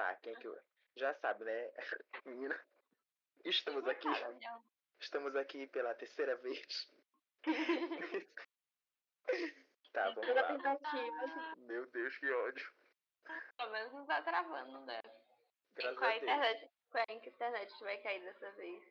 Tá, 0.00 0.14
quem 0.16 0.34
que 0.36 0.48
eu... 0.48 0.58
Já 0.96 1.12
sabe, 1.16 1.44
né? 1.44 1.70
Menina, 2.24 2.58
estamos 3.44 3.86
aqui. 3.86 4.08
Estamos 4.98 5.36
aqui 5.36 5.66
pela 5.66 5.94
terceira 5.94 6.36
vez. 6.36 6.90
tá, 9.92 10.08
vamos 10.12 10.34
lá. 10.34 10.56
Meu 11.58 11.84
Deus, 11.90 12.16
que 12.16 12.32
ódio. 12.32 12.72
Pelo 13.58 13.72
menos 13.72 13.92
não 13.92 14.06
tá 14.06 14.22
travando, 14.22 14.72
não 14.72 14.86
deve. 14.86 15.10
Graças 15.74 15.98
Qual 15.98 16.10
a 16.10 16.16
internet? 16.16 16.70
Qual 16.90 17.04
é 17.06 17.12
a 17.12 17.14
internet 17.14 17.76
que 17.76 17.84
vai 17.84 17.98
cair 17.98 18.24
dessa 18.24 18.50
vez? 18.52 18.82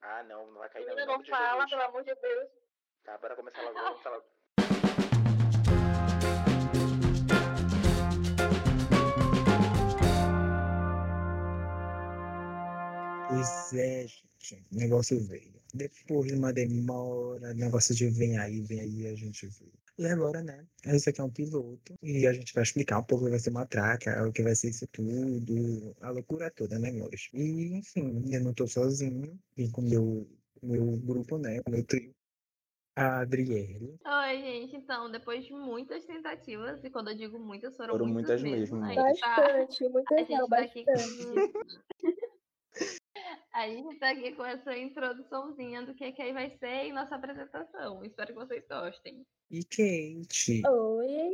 Ah, 0.00 0.22
não, 0.22 0.46
não 0.46 0.58
vai 0.58 0.70
cair 0.70 0.86
não. 0.86 1.04
Não 1.04 1.18
de 1.18 1.30
fala, 1.30 1.68
pelo 1.68 1.82
amor 1.82 2.02
de 2.02 2.14
Deus. 2.14 2.50
Tá, 3.04 3.18
bora 3.18 3.36
começar 3.36 3.60
logo, 3.60 3.78
vamos 3.78 4.02
falar. 4.02 4.22
Pois 4.22 4.39
é, 13.72 14.06
gente. 14.06 14.66
O 14.72 14.76
negócio 14.76 15.20
veio. 15.20 15.60
Depois 15.72 16.26
de 16.26 16.34
uma 16.36 16.52
demora, 16.52 17.54
negócio 17.54 17.94
de 17.94 18.08
vem 18.10 18.38
aí, 18.38 18.60
vem 18.60 18.80
aí, 18.80 19.06
a 19.06 19.14
gente 19.14 19.46
veio. 19.46 19.72
E 19.98 20.06
agora, 20.06 20.42
né? 20.42 20.66
Esse 20.86 21.10
aqui 21.10 21.20
é 21.20 21.24
um 21.24 21.30
piloto. 21.30 21.94
E 22.02 22.26
a 22.26 22.32
gente 22.32 22.54
vai 22.54 22.62
explicar 22.62 22.98
um 22.98 23.04
pouco 23.04 23.24
o 23.24 23.26
que 23.26 23.32
vai 23.32 23.38
ser 23.38 23.50
uma 23.50 23.66
traca, 23.66 24.26
o 24.26 24.32
que 24.32 24.42
vai 24.42 24.54
ser 24.54 24.70
isso 24.70 24.86
tudo, 24.88 25.94
a 26.00 26.10
loucura 26.10 26.50
toda, 26.50 26.78
né, 26.78 26.88
amores? 26.88 27.28
E, 27.34 27.76
enfim, 27.76 28.22
eu 28.32 28.40
não 28.42 28.54
tô 28.54 28.66
sozinho. 28.66 29.38
Vim 29.54 29.70
com 29.70 29.82
o 29.82 29.84
meu, 29.84 30.26
meu 30.62 30.96
grupo, 30.96 31.36
né? 31.36 31.60
O 31.66 31.70
meu 31.70 31.84
trio. 31.84 32.14
A 32.96 33.20
Adriele. 33.20 33.98
Oi, 34.04 34.38
gente. 34.38 34.76
Então, 34.76 35.10
depois 35.10 35.44
de 35.44 35.52
muitas 35.52 36.04
tentativas, 36.04 36.82
e 36.82 36.90
quando 36.90 37.10
eu 37.10 37.16
digo 37.16 37.38
muitas, 37.38 37.76
foram, 37.76 37.92
Foram 37.92 38.06
muitas, 38.06 38.42
muitas 38.42 38.70
mesmo. 38.70 38.80
mesmo, 38.80 38.94
tá, 38.94 39.02
Bastante, 39.02 39.84
a 39.84 39.88
muitas 39.90 40.18
gente 40.18 40.32
não, 40.32 40.48
tá 40.48 40.58
aqui 40.60 40.84
bastante. 40.84 41.52
a 43.52 43.66
gente 43.68 43.98
tá 43.98 44.10
aqui 44.10 44.32
com 44.34 44.44
essa 44.44 44.76
introduçãozinha 44.76 45.82
do 45.84 45.94
que, 45.94 46.12
que 46.12 46.22
aí 46.22 46.32
vai 46.32 46.50
ser 46.58 46.86
em 46.86 46.92
nossa 46.92 47.14
apresentação. 47.14 48.04
Espero 48.04 48.28
que 48.28 48.38
vocês 48.38 48.64
gostem. 48.68 49.24
E 49.50 49.64
Kate. 49.64 50.62
Oi, 50.66 51.30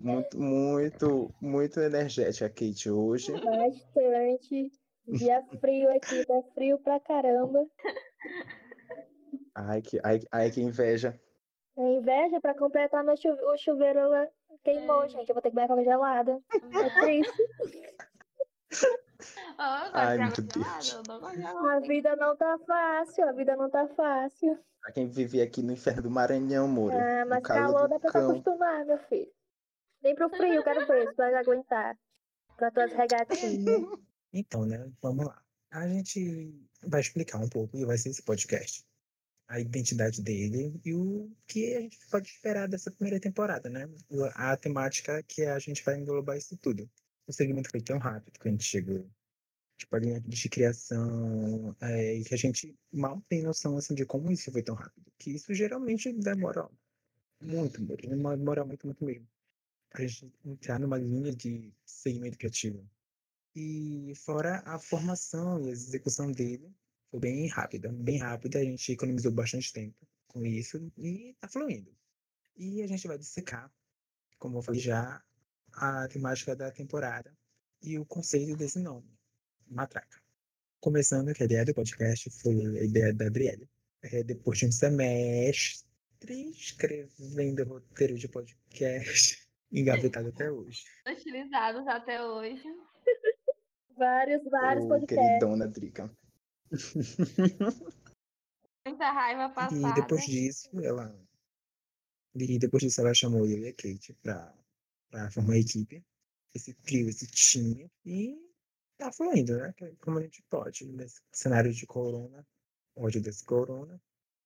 Muito, 0.00 0.38
muito, 0.38 1.34
muito 1.40 1.80
energética 1.80 2.46
a 2.46 2.50
Kate 2.50 2.90
hoje. 2.90 3.32
bastante. 3.32 4.70
Dia 5.08 5.42
frio 5.60 5.90
aqui, 5.96 6.24
tá 6.26 6.42
frio 6.54 6.78
pra 6.80 6.98
caramba. 7.00 7.66
Ai, 9.54 9.80
que, 9.82 10.00
ai, 10.04 10.20
ai, 10.32 10.50
que 10.50 10.60
inveja. 10.60 11.18
É 11.78 11.82
inveja 11.98 12.40
pra 12.40 12.54
completar 12.54 13.04
meu 13.04 13.16
chuve... 13.16 13.40
o 13.42 13.56
chuveiro 13.56 14.08
lá 14.08 14.26
queimou, 14.64 15.04
É. 15.04 15.08
gente. 15.08 15.28
Eu 15.28 15.34
vou 15.34 15.42
ter 15.42 15.50
que 15.50 15.54
beber 15.56 15.70
água 15.70 15.84
gelada. 15.84 16.40
É 16.52 17.00
triste. 17.00 17.42
Oh, 19.58 19.90
Ai, 19.94 20.18
meu 20.18 20.30
Deus. 20.30 20.84
gelada, 20.84 21.08
eu 21.08 21.14
não 21.14 21.20
gosto 21.20 21.36
de 21.36 21.46
água 21.46 21.74
A 21.74 21.80
vida 21.80 22.16
não 22.16 22.36
tá 22.36 22.58
fácil, 22.66 23.28
a 23.28 23.32
vida 23.32 23.56
não 23.56 23.70
tá 23.70 23.88
fácil. 23.88 24.58
Pra 24.80 24.92
quem 24.92 25.08
vive 25.08 25.40
aqui 25.40 25.62
no 25.62 25.72
inferno 25.72 26.02
do 26.02 26.10
Maranhão, 26.10 26.66
amor. 26.66 26.92
Ah, 26.92 27.24
mas 27.26 27.42
calor 27.42 27.88
dá 27.88 27.98
pra 27.98 28.10
se 28.10 28.18
acostumar, 28.18 28.84
meu 28.84 28.98
filho. 29.08 29.30
Nem 30.02 30.14
pro 30.14 30.28
frio, 30.28 30.62
quero 30.62 30.86
ver 30.86 31.08
se 31.08 31.14
vai 31.16 31.34
aguentar. 31.34 31.96
Pra 32.56 32.70
tuas 32.70 32.92
regatinhas. 32.92 33.64
Então, 34.32 34.66
né? 34.66 34.92
Vamos 35.00 35.24
lá. 35.24 35.40
A 35.70 35.88
gente 35.88 36.52
vai 36.82 37.00
explicar 37.00 37.38
um 37.38 37.48
pouco, 37.48 37.78
e 37.78 37.86
vai 37.86 37.96
ser 37.96 38.10
esse 38.10 38.22
podcast, 38.22 38.84
a 39.48 39.58
identidade 39.58 40.22
dele 40.22 40.78
e 40.84 40.92
o 40.94 41.30
que 41.46 41.74
a 41.74 41.80
gente 41.80 41.98
pode 42.10 42.28
esperar 42.28 42.68
dessa 42.68 42.90
primeira 42.90 43.18
temporada, 43.18 43.70
né? 43.70 43.88
A 44.34 44.56
temática 44.56 45.22
que 45.22 45.46
a 45.46 45.58
gente 45.58 45.82
vai 45.82 45.96
englobar 45.96 46.36
isso 46.36 46.56
tudo. 46.58 46.88
O 47.26 47.32
segmento 47.32 47.70
foi 47.70 47.80
tão 47.80 47.98
rápido 47.98 48.38
que 48.38 48.48
a 48.48 48.50
gente 48.50 48.64
chegou. 48.64 49.08
Tipo, 49.76 49.96
a 49.96 49.98
linha 49.98 50.20
de 50.20 50.48
criação, 50.48 51.76
é, 51.80 52.22
que 52.22 52.34
a 52.34 52.38
gente 52.38 52.74
mal 52.92 53.20
tem 53.28 53.42
noção, 53.42 53.76
assim, 53.76 53.94
de 53.94 54.06
como 54.06 54.32
isso 54.32 54.50
foi 54.50 54.62
tão 54.62 54.74
rápido. 54.74 55.12
Que 55.18 55.32
isso 55.32 55.52
geralmente 55.52 56.12
demora 56.12 56.68
muito, 57.40 57.80
demora 57.82 58.64
muito, 58.64 58.86
muito 58.86 59.04
mesmo. 59.04 59.28
Pra 59.90 60.06
gente 60.06 60.32
entrar 60.44 60.80
numa 60.80 60.98
linha 60.98 61.32
de 61.32 61.72
segmento 61.84 62.38
criativo. 62.38 62.88
E 63.54 64.12
fora 64.16 64.62
a 64.66 64.78
formação 64.78 65.60
e 65.62 65.68
a 65.68 65.72
execução 65.72 66.30
dele, 66.32 66.74
foi 67.10 67.20
bem 67.20 67.48
rápida, 67.48 67.90
bem 67.92 68.18
rápida. 68.18 68.58
A 68.58 68.64
gente 68.64 68.92
economizou 68.92 69.32
bastante 69.32 69.72
tempo 69.72 70.06
com 70.28 70.44
isso 70.44 70.90
e 70.96 71.34
tá 71.40 71.48
fluindo. 71.48 71.94
E 72.56 72.82
a 72.82 72.86
gente 72.86 73.06
vai 73.06 73.18
dissecar, 73.18 73.70
como 74.38 74.58
eu 74.58 74.62
falei 74.62 74.80
já, 74.80 75.22
a 75.76 76.08
temática 76.08 76.56
da 76.56 76.70
temporada 76.70 77.32
e 77.82 77.98
o 77.98 78.06
conceito 78.06 78.56
desse 78.56 78.78
nome, 78.78 79.08
Matraca. 79.66 80.18
Começando, 80.80 81.34
que 81.34 81.42
a 81.42 81.46
ideia 81.46 81.64
do 81.64 81.74
podcast 81.74 82.30
foi 82.30 82.54
a 82.78 82.84
ideia 82.84 83.12
da 83.12 83.26
Adriele. 83.26 83.68
É, 84.02 84.22
depois 84.22 84.58
de 84.58 84.66
um 84.66 84.72
semestre 84.72 85.84
escrevendo 86.50 87.64
roteiro 87.64 88.16
de 88.16 88.28
podcast, 88.28 89.46
engavetado 89.70 90.28
até 90.28 90.50
hoje. 90.50 90.84
utilizados 91.08 91.86
até 91.86 92.22
hoje. 92.22 92.62
Vários, 93.96 94.42
vários 94.50 94.84
Ô, 94.84 94.88
podcasts. 94.88 95.16
queridona 95.16 95.66
Drica. 95.68 96.14
Muita 98.86 99.10
raiva 99.10 99.48
passada. 99.48 99.88
E 99.88 99.94
depois 99.94 100.22
disso, 100.26 100.68
ela. 100.82 101.18
E 102.34 102.58
depois 102.58 102.82
disso, 102.82 103.00
ela 103.00 103.14
chamou 103.14 103.46
eu 103.46 103.58
e 103.58 103.68
a 103.68 103.72
Kate 103.72 104.12
pra, 104.22 104.54
pra 105.10 105.30
formar 105.30 105.54
a 105.54 105.58
equipe. 105.58 106.02
Esse 106.54 106.72
trio, 106.74 107.08
esse 107.08 107.26
time. 107.26 107.90
E 108.04 108.36
tá 108.98 109.12
fluindo, 109.12 109.56
né? 109.58 109.72
Que- 109.76 109.94
Como 110.00 110.18
a 110.18 110.22
gente 110.22 110.42
pode. 110.48 110.86
Nesse 110.86 111.20
cenário 111.32 111.72
de 111.72 111.86
corona, 111.86 112.46
ódio 112.96 113.20
desse 113.20 113.44
corona, 113.44 113.94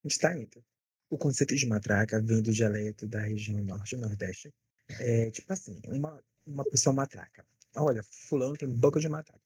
a 0.04 0.08
gente 0.08 0.18
tá 0.18 0.36
indo. 0.36 0.64
O 1.08 1.18
conceito 1.18 1.54
de 1.56 1.66
matraca 1.66 2.20
vem 2.22 2.42
do 2.42 2.52
dialeto 2.52 3.06
da 3.06 3.20
região 3.20 3.62
norte 3.64 3.94
e 3.94 3.98
nordeste. 3.98 4.52
É 4.98 5.30
tipo 5.30 5.52
assim, 5.52 5.80
uma, 5.86 6.22
uma 6.46 6.64
pessoa 6.64 6.92
matraca. 6.94 7.46
Olha, 7.76 8.02
fulano 8.28 8.56
tem 8.56 8.68
boca 8.68 8.98
de 9.00 9.08
matraca. 9.08 9.40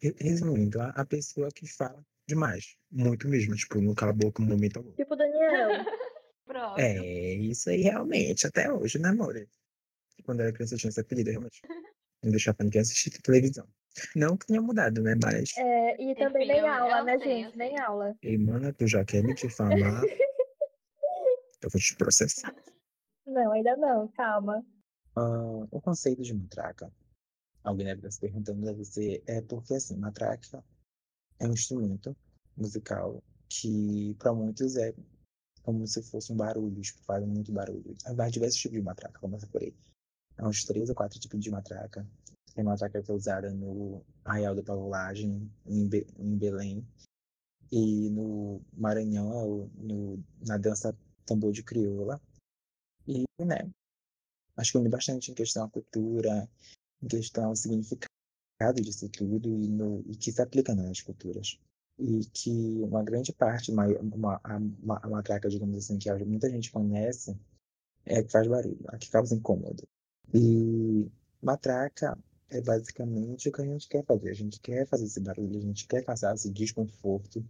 Re- 0.00 0.14
Resumindo, 0.18 0.80
a, 0.80 0.90
a 0.90 1.04
pessoa 1.04 1.50
que 1.50 1.66
fala 1.66 2.02
demais. 2.26 2.76
Muito 2.90 3.28
mesmo, 3.28 3.54
tipo, 3.54 3.80
não 3.80 3.94
cala 3.94 4.12
a 4.12 4.14
boca 4.14 4.42
um 4.42 4.46
momento 4.46 4.78
algum. 4.78 4.92
Tipo 4.92 5.14
Daniel. 5.16 5.84
Pronto. 6.46 6.78
É, 6.80 7.34
isso 7.34 7.68
aí 7.68 7.82
realmente, 7.82 8.46
até 8.46 8.72
hoje, 8.72 8.98
né, 8.98 9.10
amor? 9.10 9.34
Quando 10.28 10.40
era 10.42 10.52
criança 10.52 10.74
eu 10.74 10.78
tinha 10.78 10.90
esse 10.90 11.00
apelido, 11.00 11.30
realmente. 11.30 11.62
Não 12.22 12.30
deixar 12.30 12.52
pra 12.52 12.62
ninguém 12.62 12.82
assistir 12.82 13.10
televisão. 13.22 13.66
Não 14.14 14.36
que 14.36 14.46
tenha 14.46 14.60
mudado, 14.60 15.00
né? 15.00 15.14
Mas, 15.22 15.56
É, 15.56 16.02
e 16.02 16.14
também 16.14 16.46
nem 16.46 16.58
eu- 16.58 16.66
aula, 16.70 16.98
eu 16.98 17.04
né, 17.06 17.18
gente? 17.18 17.56
Nem 17.56 17.78
aula. 17.80 18.14
ei, 18.22 18.36
mana, 18.36 18.70
tu 18.74 18.86
já 18.86 19.02
quer 19.06 19.22
me 19.24 19.32
difamar? 19.32 19.70
eu 21.62 21.70
vou 21.70 21.80
te 21.80 21.96
processar. 21.96 22.54
Não, 23.26 23.52
ainda 23.52 23.74
não, 23.78 24.06
calma. 24.08 24.62
Ah, 25.16 25.66
o 25.70 25.80
conceito 25.80 26.20
de 26.20 26.34
matraca, 26.34 26.92
alguém 27.64 27.86
deve 27.86 28.00
estar 28.00 28.10
se 28.10 28.20
perguntando, 28.20 28.66
deve 28.66 28.84
ser, 28.84 29.22
é 29.26 29.40
porque 29.40 29.72
assim, 29.76 29.96
matraca 29.96 30.62
é 31.40 31.48
um 31.48 31.52
instrumento 31.54 32.14
musical 32.54 33.22
que 33.48 34.14
para 34.18 34.34
muitos 34.34 34.76
é 34.76 34.94
como 35.62 35.86
se 35.86 36.02
fosse 36.02 36.30
um 36.34 36.36
barulho, 36.36 36.78
tipo, 36.82 37.02
faz 37.04 37.24
muito 37.24 37.50
barulho. 37.50 37.96
Há 38.04 38.28
diversos 38.28 38.60
tipos 38.60 38.76
de 38.76 38.82
matraca, 38.84 39.18
começa 39.18 39.46
por 39.46 39.62
aí. 39.62 39.74
Há 40.38 40.48
uns 40.48 40.64
três 40.64 40.88
ou 40.88 40.94
quatro 40.94 41.18
tipos 41.18 41.40
de 41.40 41.50
matraca. 41.50 42.06
Tem 42.54 42.64
matraca 42.64 43.02
que 43.02 43.10
é 43.10 43.14
usada 43.14 43.50
no 43.52 44.02
Arraial 44.24 44.54
da 44.54 44.62
Pavulagem, 44.62 45.50
em, 45.66 45.88
Be- 45.88 46.06
em 46.18 46.36
Belém. 46.36 46.86
E 47.70 48.08
no 48.10 48.60
Maranhão, 48.72 49.68
é 49.76 49.82
no, 49.82 50.24
na 50.46 50.56
dança 50.56 50.96
tambor 51.26 51.52
de 51.52 51.62
crioula. 51.62 52.20
E, 53.06 53.24
né, 53.44 53.70
acho 54.56 54.72
que 54.72 54.78
une 54.78 54.88
bastante 54.88 55.30
em 55.30 55.34
questão 55.34 55.64
à 55.64 55.68
cultura, 55.68 56.48
em 57.02 57.08
questão 57.08 57.46
ao 57.46 57.56
significado 57.56 58.08
disso 58.80 59.08
tudo 59.08 59.48
e, 59.48 59.68
no, 59.68 60.02
e 60.06 60.16
que 60.16 60.32
se 60.32 60.40
aplica 60.42 60.74
nas 60.74 61.00
culturas. 61.02 61.58
E 61.98 62.24
que 62.26 62.50
uma 62.82 63.02
grande 63.02 63.32
parte, 63.32 63.70
uma, 63.72 63.86
uma, 63.98 64.40
a, 64.44 64.56
uma, 64.56 64.98
a 65.02 65.08
matraca, 65.08 65.48
digamos 65.48 65.76
assim, 65.76 65.98
que 65.98 66.12
muita 66.24 66.48
gente 66.48 66.70
conhece, 66.70 67.36
é 68.06 68.22
que 68.22 68.30
faz 68.30 68.46
barulho, 68.46 68.84
a 68.88 68.96
que 68.98 69.10
causa 69.10 69.34
incômodo. 69.34 69.82
E 70.34 71.10
matraca 71.42 72.18
é 72.50 72.60
basicamente 72.60 73.48
o 73.48 73.52
que 73.52 73.62
a 73.62 73.64
gente 73.64 73.88
quer 73.88 74.04
fazer. 74.04 74.30
A 74.30 74.34
gente 74.34 74.60
quer 74.60 74.86
fazer 74.86 75.04
esse 75.04 75.20
barulho, 75.20 75.58
a 75.58 75.62
gente 75.62 75.86
quer 75.86 76.04
causar 76.04 76.34
esse 76.34 76.50
desconforto, 76.50 77.44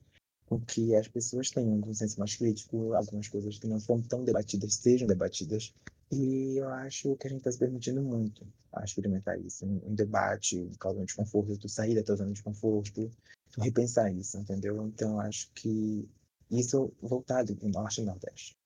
com 0.47 0.61
que 0.61 0.95
as 0.95 1.07
pessoas 1.07 1.51
tenham 1.51 1.81
um 1.87 1.95
senso 1.95 2.19
mais 2.19 2.35
crítico, 2.35 2.95
algumas 2.95 3.29
coisas 3.29 3.59
que 3.59 3.67
não 3.67 3.79
são 3.79 4.01
tão 4.01 4.25
debatidas 4.25 4.75
sejam 4.75 5.07
debatidas. 5.07 5.75
E 6.11 6.57
eu 6.57 6.69
acho 6.69 7.15
que 7.17 7.27
a 7.27 7.31
gente 7.31 7.41
está 7.41 7.53
se 7.53 7.59
permitindo 7.59 8.03
muito 8.03 8.47
a 8.73 8.83
experimentar 8.85 9.39
isso, 9.41 9.67
um, 9.67 9.91
um 9.91 9.95
debate, 9.95 10.71
causando 10.79 11.05
desconforto, 11.05 11.59
tu 11.59 11.69
sair 11.69 11.95
da 11.95 12.03
tua 12.03 12.17
zona 12.17 12.33
de 12.33 12.43
conforto, 12.43 13.11
tu 13.51 13.61
repensar 13.61 14.13
isso, 14.13 14.39
entendeu? 14.39 14.87
Então 14.87 15.21
acho 15.21 15.51
que 15.55 16.09
isso 16.51 16.93
voltado 17.03 17.55
para 17.55 17.67
o 17.67 17.71
Norte 17.71 18.01
e 18.01 18.05
Nordeste. 18.05 18.57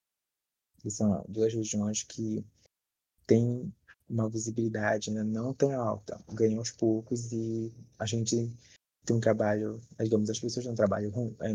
Que 0.79 0.91
são 0.91 1.25
duas 1.29 1.53
regiões 1.53 2.03
que 2.03 2.45
têm 3.27 3.73
uma 4.13 4.29
visibilidade 4.29 5.11
né, 5.11 5.23
não 5.23 5.55
tão 5.55 5.73
alta. 5.81 6.23
Ganha 6.33 6.59
aos 6.59 6.71
poucos 6.71 7.33
e 7.33 7.73
a 7.99 8.05
gente 8.05 8.55
tem 9.05 9.17
um 9.17 9.21
trabalho, 9.21 9.81
digamos, 9.99 10.29
as 10.29 10.39
pessoas 10.39 10.65
têm 10.65 10.73
um 10.73 10.77
trabalho 10.77 11.11
é, 11.41 11.51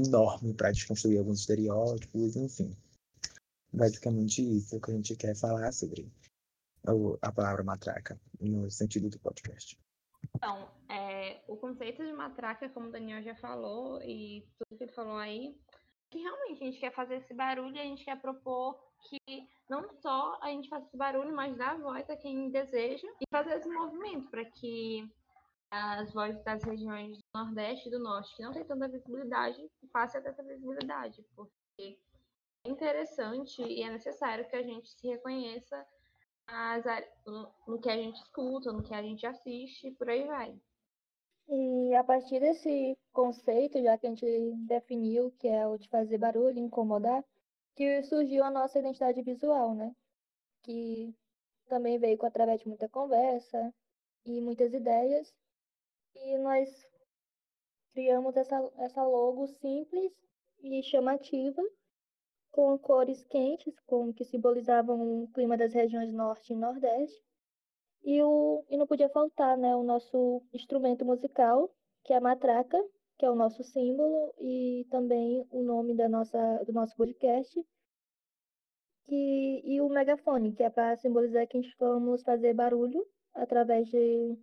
enorme 0.00 0.54
para 0.54 0.72
desconstruir 0.72 1.18
alguns 1.18 1.40
estereótipos, 1.40 2.36
enfim. 2.36 2.74
Basicamente 3.72 4.42
isso 4.42 4.80
que 4.80 4.90
a 4.90 4.94
gente 4.94 5.14
quer 5.14 5.36
falar 5.36 5.70
sobre 5.72 6.10
a 7.20 7.30
palavra 7.30 7.62
matraca, 7.62 8.18
no 8.40 8.70
sentido 8.70 9.10
do 9.10 9.18
podcast. 9.18 9.78
Então, 10.34 10.70
é, 10.88 11.42
o 11.46 11.56
conceito 11.56 12.04
de 12.04 12.12
matraca, 12.12 12.68
como 12.70 12.88
o 12.88 12.90
Daniel 12.90 13.22
já 13.22 13.34
falou, 13.34 14.02
e 14.02 14.46
tudo 14.58 14.78
que 14.78 14.84
ele 14.84 14.92
falou 14.92 15.16
aí, 15.16 15.56
que 16.10 16.18
realmente 16.18 16.62
a 16.62 16.66
gente 16.66 16.80
quer 16.80 16.92
fazer 16.92 17.16
esse 17.16 17.32
barulho 17.32 17.76
e 17.76 17.80
a 17.80 17.84
gente 17.84 18.04
quer 18.04 18.20
propor 18.20 18.78
que 19.08 19.48
não 19.68 19.88
só 20.00 20.38
a 20.42 20.48
gente 20.48 20.68
faça 20.68 20.86
esse 20.86 20.96
barulho, 20.96 21.34
mas 21.34 21.56
dar 21.56 21.78
voz 21.78 22.08
a 22.10 22.16
quem 22.16 22.50
deseja 22.50 23.08
e 23.20 23.24
fazer 23.30 23.54
esse 23.54 23.68
movimento 23.68 24.28
para 24.28 24.44
que 24.44 25.08
as 25.70 26.12
vozes 26.12 26.42
das 26.42 26.64
regiões 26.64 27.16
do 27.16 27.22
Nordeste 27.32 27.88
e 27.88 27.92
do 27.92 28.00
Norte, 28.00 28.34
que 28.34 28.42
não 28.42 28.52
tem 28.52 28.64
tanta 28.64 28.88
visibilidade, 28.88 29.56
ter 29.56 30.28
essa 30.28 30.42
visibilidade, 30.42 31.24
porque 31.36 31.96
é 32.64 32.68
interessante 32.68 33.62
e 33.62 33.82
é 33.82 33.90
necessário 33.90 34.48
que 34.48 34.56
a 34.56 34.62
gente 34.62 34.90
se 34.90 35.06
reconheça 35.06 35.86
as, 36.46 36.84
no, 37.24 37.52
no 37.68 37.80
que 37.80 37.88
a 37.88 37.96
gente 37.96 38.20
escuta, 38.20 38.72
no 38.72 38.82
que 38.82 38.92
a 38.92 39.02
gente 39.02 39.24
assiste, 39.24 39.92
por 39.92 40.10
aí 40.10 40.26
vai. 40.26 40.60
E 41.52 41.92
a 41.96 42.04
partir 42.04 42.38
desse 42.38 42.96
conceito, 43.12 43.82
já 43.82 43.98
que 43.98 44.06
a 44.06 44.10
gente 44.10 44.24
definiu 44.68 45.32
que 45.32 45.48
é 45.48 45.66
o 45.66 45.76
de 45.76 45.88
fazer 45.88 46.16
barulho, 46.16 46.56
incomodar, 46.60 47.24
que 47.74 48.02
surgiu 48.04 48.44
a 48.44 48.50
nossa 48.52 48.78
identidade 48.78 49.20
visual, 49.22 49.74
né? 49.74 49.92
Que 50.62 51.12
também 51.66 51.98
veio 51.98 52.24
através 52.24 52.60
de 52.60 52.68
muita 52.68 52.88
conversa 52.88 53.74
e 54.24 54.40
muitas 54.40 54.72
ideias. 54.72 55.34
E 56.14 56.38
nós 56.38 56.68
criamos 57.92 58.36
essa, 58.36 58.72
essa 58.76 59.02
logo 59.02 59.48
simples 59.48 60.12
e 60.62 60.80
chamativa, 60.84 61.62
com 62.52 62.78
cores 62.78 63.24
quentes, 63.24 63.74
com 63.86 64.12
que 64.12 64.24
simbolizavam 64.24 65.24
o 65.24 65.28
clima 65.32 65.56
das 65.56 65.72
regiões 65.72 66.12
norte 66.12 66.52
e 66.52 66.56
nordeste. 66.56 67.20
E, 68.02 68.22
o, 68.22 68.64
e 68.68 68.76
não 68.76 68.86
podia 68.86 69.08
faltar 69.08 69.56
né, 69.58 69.74
o 69.76 69.82
nosso 69.82 70.42
instrumento 70.52 71.04
musical, 71.04 71.70
que 72.04 72.12
é 72.12 72.16
a 72.16 72.20
matraca, 72.20 72.78
que 73.18 73.26
é 73.26 73.30
o 73.30 73.34
nosso 73.34 73.62
símbolo, 73.62 74.34
e 74.38 74.86
também 74.90 75.46
o 75.50 75.62
nome 75.62 75.94
da 75.94 76.08
nossa, 76.08 76.64
do 76.64 76.72
nosso 76.72 76.96
podcast, 76.96 77.62
que, 79.04 79.62
e 79.64 79.80
o 79.80 79.88
megafone, 79.88 80.52
que 80.52 80.62
é 80.62 80.70
para 80.70 80.96
simbolizar 80.96 81.46
que 81.46 81.60
vamos 81.78 82.22
fazer 82.22 82.54
barulho 82.54 83.06
através 83.34 83.88
de, 83.88 84.38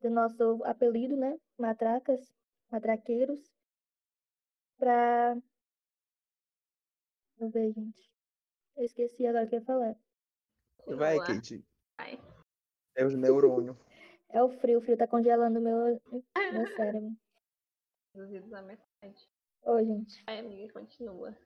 do 0.00 0.10
nosso 0.10 0.64
apelido, 0.64 1.16
né? 1.16 1.38
Matracas, 1.58 2.20
matraqueiros, 2.70 3.40
para. 4.78 5.36
Vamos 7.38 7.54
ver, 7.54 7.72
gente. 7.72 8.10
Eu 8.76 8.84
esqueci 8.84 9.26
agora 9.26 9.44
o 9.44 9.48
que 9.48 9.56
ia 9.56 9.62
falar. 9.62 9.94
Vai, 10.86 11.18
Kate. 11.18 11.64
Vai. 11.98 12.18
É 12.94 13.04
os 13.04 13.14
neurônios. 13.14 13.76
É 14.32 14.40
o 14.40 14.48
frio, 14.48 14.78
o 14.78 14.80
frio 14.80 14.96
tá 14.96 15.08
congelando 15.08 15.60
meu, 15.60 16.00
meu 16.06 16.76
cérebro. 16.76 17.16
Reduzidos 18.14 18.52
à 18.52 18.62
metade. 18.62 19.28
Oi, 19.62 19.84
gente. 19.84 20.22
Ai, 20.28 20.38
amiga, 20.38 20.72
continua. 20.72 21.36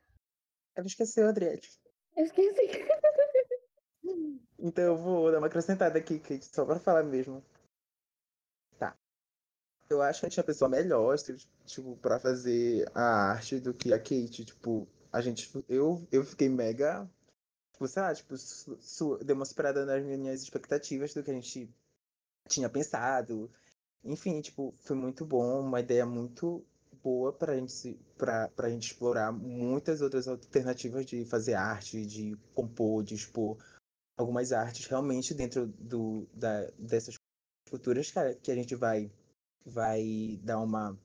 Ela 0.76 0.86
esqueceu, 0.86 1.26
Adriette. 1.26 1.80
Eu 2.14 2.24
esqueci. 2.24 2.60
Então 4.58 4.84
eu 4.84 4.96
vou 4.96 5.30
dar 5.30 5.38
uma 5.38 5.46
acrescentada 5.46 5.98
aqui, 5.98 6.18
Kate, 6.18 6.46
só 6.46 6.64
pra 6.64 6.78
falar 6.78 7.02
mesmo. 7.02 7.44
Tá. 8.78 8.96
Eu 9.90 10.00
acho 10.00 10.20
que 10.20 10.26
a 10.26 10.28
gente 10.30 10.40
é 10.40 10.42
a 10.42 10.46
pessoa 10.46 10.70
melhor, 10.70 11.16
tipo, 11.66 11.96
pra 11.98 12.18
fazer 12.18 12.90
a 12.94 13.32
arte 13.32 13.60
do 13.60 13.74
que 13.74 13.92
a 13.92 13.98
Kate. 13.98 14.44
Tipo, 14.44 14.88
a 15.12 15.20
gente. 15.20 15.50
Eu, 15.68 16.06
eu 16.10 16.24
fiquei 16.24 16.48
mega. 16.48 17.06
Tipo, 17.74 17.88
sei 17.88 18.02
lá, 18.02 18.14
tipo, 18.14 18.34
deu 19.24 19.34
uma 19.34 19.44
superada 19.44 19.84
nas 19.84 20.04
minhas 20.04 20.42
expectativas 20.42 21.12
do 21.12 21.24
que 21.24 21.30
a 21.30 21.34
gente 21.34 21.68
tinha 22.48 22.68
pensado. 22.70 23.50
Enfim, 24.04 24.40
tipo, 24.40 24.72
foi 24.78 24.94
muito 24.94 25.26
bom, 25.26 25.60
uma 25.60 25.80
ideia 25.80 26.06
muito 26.06 26.64
boa 27.02 27.32
para 27.32 27.56
gente, 27.56 27.98
a 28.18 28.68
gente 28.70 28.92
explorar 28.92 29.32
muitas 29.32 30.00
outras 30.00 30.28
alternativas 30.28 31.04
de 31.04 31.24
fazer 31.24 31.54
arte, 31.54 32.06
de 32.06 32.36
compor, 32.54 33.02
de 33.02 33.14
expor 33.14 33.58
algumas 34.16 34.52
artes 34.52 34.86
realmente 34.86 35.34
dentro 35.34 35.66
do, 35.66 36.28
da, 36.32 36.70
dessas 36.78 37.16
culturas 37.68 38.10
que, 38.10 38.34
que 38.36 38.52
a 38.52 38.54
gente 38.54 38.76
vai, 38.76 39.10
vai 39.66 40.38
dar 40.42 40.60
uma. 40.60 40.96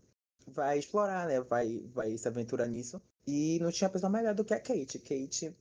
vai 0.48 0.78
explorar, 0.78 1.28
né? 1.28 1.42
Vai, 1.42 1.80
vai 1.94 2.16
se 2.16 2.28
aventurar 2.28 2.68
nisso. 2.68 3.02
E 3.26 3.60
não 3.60 3.72
tinha 3.72 3.90
pessoa 3.90 4.12
melhor 4.12 4.34
do 4.36 4.46
que 4.46 4.54
a 4.54 4.60
Kate. 4.60 5.00
Kate, 5.00 5.56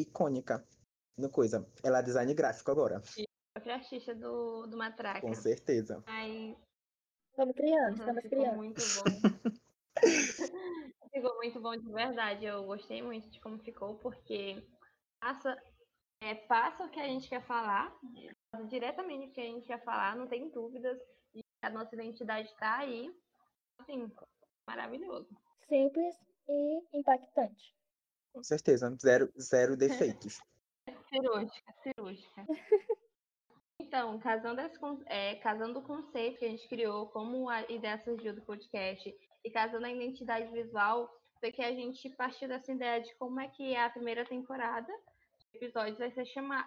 icônica 0.00 0.64
no 1.16 1.30
coisa. 1.30 1.66
Ela 1.82 1.98
é 1.98 2.02
design 2.02 2.32
gráfico 2.34 2.70
agora. 2.70 3.02
A 3.54 3.72
artista 3.72 4.14
do, 4.14 4.66
do 4.66 4.76
Matraca. 4.76 5.20
Com 5.20 5.34
certeza. 5.34 6.02
Mas 6.06 6.56
Estamos 7.38 7.54
criando, 7.54 7.94
estamos 7.94 8.22
ficou 8.22 8.38
criando. 8.38 8.56
muito 8.56 8.80
bom. 8.80 9.94
ficou 11.14 11.36
muito 11.36 11.60
bom 11.60 11.76
de 11.76 11.92
verdade. 11.92 12.44
Eu 12.44 12.64
gostei 12.64 13.00
muito 13.00 13.30
de 13.30 13.40
como 13.40 13.60
ficou, 13.60 13.94
porque 13.98 14.60
passa, 15.20 15.56
é, 16.20 16.34
passa 16.34 16.84
o 16.84 16.90
que 16.90 16.98
a 16.98 17.06
gente 17.06 17.28
quer 17.28 17.40
falar, 17.46 17.96
passa 18.50 18.66
diretamente 18.66 19.28
o 19.28 19.32
que 19.32 19.40
a 19.40 19.44
gente 19.44 19.68
quer 19.68 19.80
falar, 19.84 20.16
não 20.16 20.26
tem 20.26 20.50
dúvidas. 20.50 20.98
E 21.32 21.40
a 21.62 21.70
nossa 21.70 21.94
identidade 21.94 22.48
está 22.48 22.78
aí. 22.78 23.14
Assim, 23.82 24.10
maravilhoso. 24.68 25.28
Simples 25.68 26.16
e 26.48 26.98
impactante. 26.98 27.72
Com 28.32 28.42
certeza, 28.42 28.94
zero, 29.00 29.32
zero 29.38 29.76
defeitos. 29.76 30.40
cirúrgica, 31.08 31.74
cirúrgica. 31.82 32.46
Então, 33.80 34.18
casando, 34.18 34.60
esse, 34.60 34.78
é, 35.06 35.36
casando 35.36 35.78
o 35.78 35.82
conceito 35.82 36.38
que 36.38 36.44
a 36.44 36.48
gente 36.48 36.68
criou, 36.68 37.06
como 37.06 37.48
a 37.48 37.62
ideia 37.70 37.98
surgiu 38.02 38.34
do 38.34 38.42
podcast, 38.42 39.14
e 39.44 39.50
casando 39.50 39.86
a 39.86 39.90
identidade 39.90 40.50
visual, 40.52 41.08
foi 41.40 41.52
que 41.52 41.62
a 41.62 41.72
gente 41.72 42.08
partiu 42.10 42.48
dessa 42.48 42.72
ideia 42.72 43.00
de 43.00 43.14
como 43.14 43.40
é 43.40 43.48
que 43.48 43.76
a 43.76 43.88
primeira 43.88 44.24
temporada 44.24 44.92
de 45.52 45.58
episódios 45.58 45.98
vai 45.98 46.10
ser, 46.10 46.24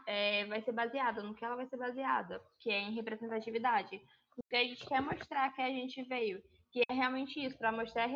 é, 0.07 0.45
vai 0.45 0.61
ser 0.61 0.71
baseada, 0.71 1.21
no 1.21 1.35
que 1.35 1.43
ela 1.43 1.55
vai 1.55 1.67
ser 1.67 1.77
baseada, 1.77 2.41
que 2.59 2.71
é 2.71 2.79
em 2.79 2.95
representatividade. 2.95 4.01
Porque 4.35 4.55
a 4.55 4.63
gente 4.63 4.85
quer 4.85 5.01
mostrar 5.01 5.53
que 5.53 5.61
a 5.61 5.69
gente 5.69 6.01
veio, 6.03 6.41
que 6.71 6.81
é 6.89 6.93
realmente 6.93 7.43
isso, 7.43 7.57
para 7.57 7.71
mostrar 7.71 8.09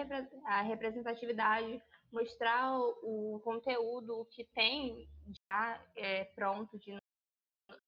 a 0.46 0.62
representatividade, 0.62 1.82
mostrar 2.12 2.80
o, 2.80 3.40
conteúdo 3.44 4.26
que 4.32 4.44
tem 4.46 5.08
já 5.50 5.82
é, 5.96 6.26
pronto 6.26 6.78
de 6.80 6.98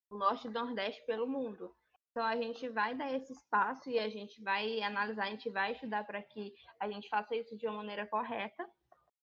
o 0.10 0.18
norte 0.18 0.48
e 0.48 0.52
nordeste 0.52 1.06
pelo 1.06 1.28
mundo. 1.28 1.76
Então 2.12 2.24
a 2.26 2.36
gente 2.36 2.68
vai 2.70 2.96
dar 2.96 3.14
esse 3.14 3.34
espaço 3.34 3.90
e 3.90 4.00
a 4.00 4.10
gente 4.10 4.42
vai 4.42 4.82
analisar, 4.82 5.26
a 5.26 5.30
gente 5.30 5.50
vai 5.50 5.74
estudar 5.74 6.04
para 6.06 6.22
que 6.22 6.54
a 6.80 6.90
gente 6.90 7.08
faça 7.10 7.36
isso 7.36 7.56
de 7.56 7.68
uma 7.68 7.78
maneira 7.78 8.08
correta. 8.08 8.68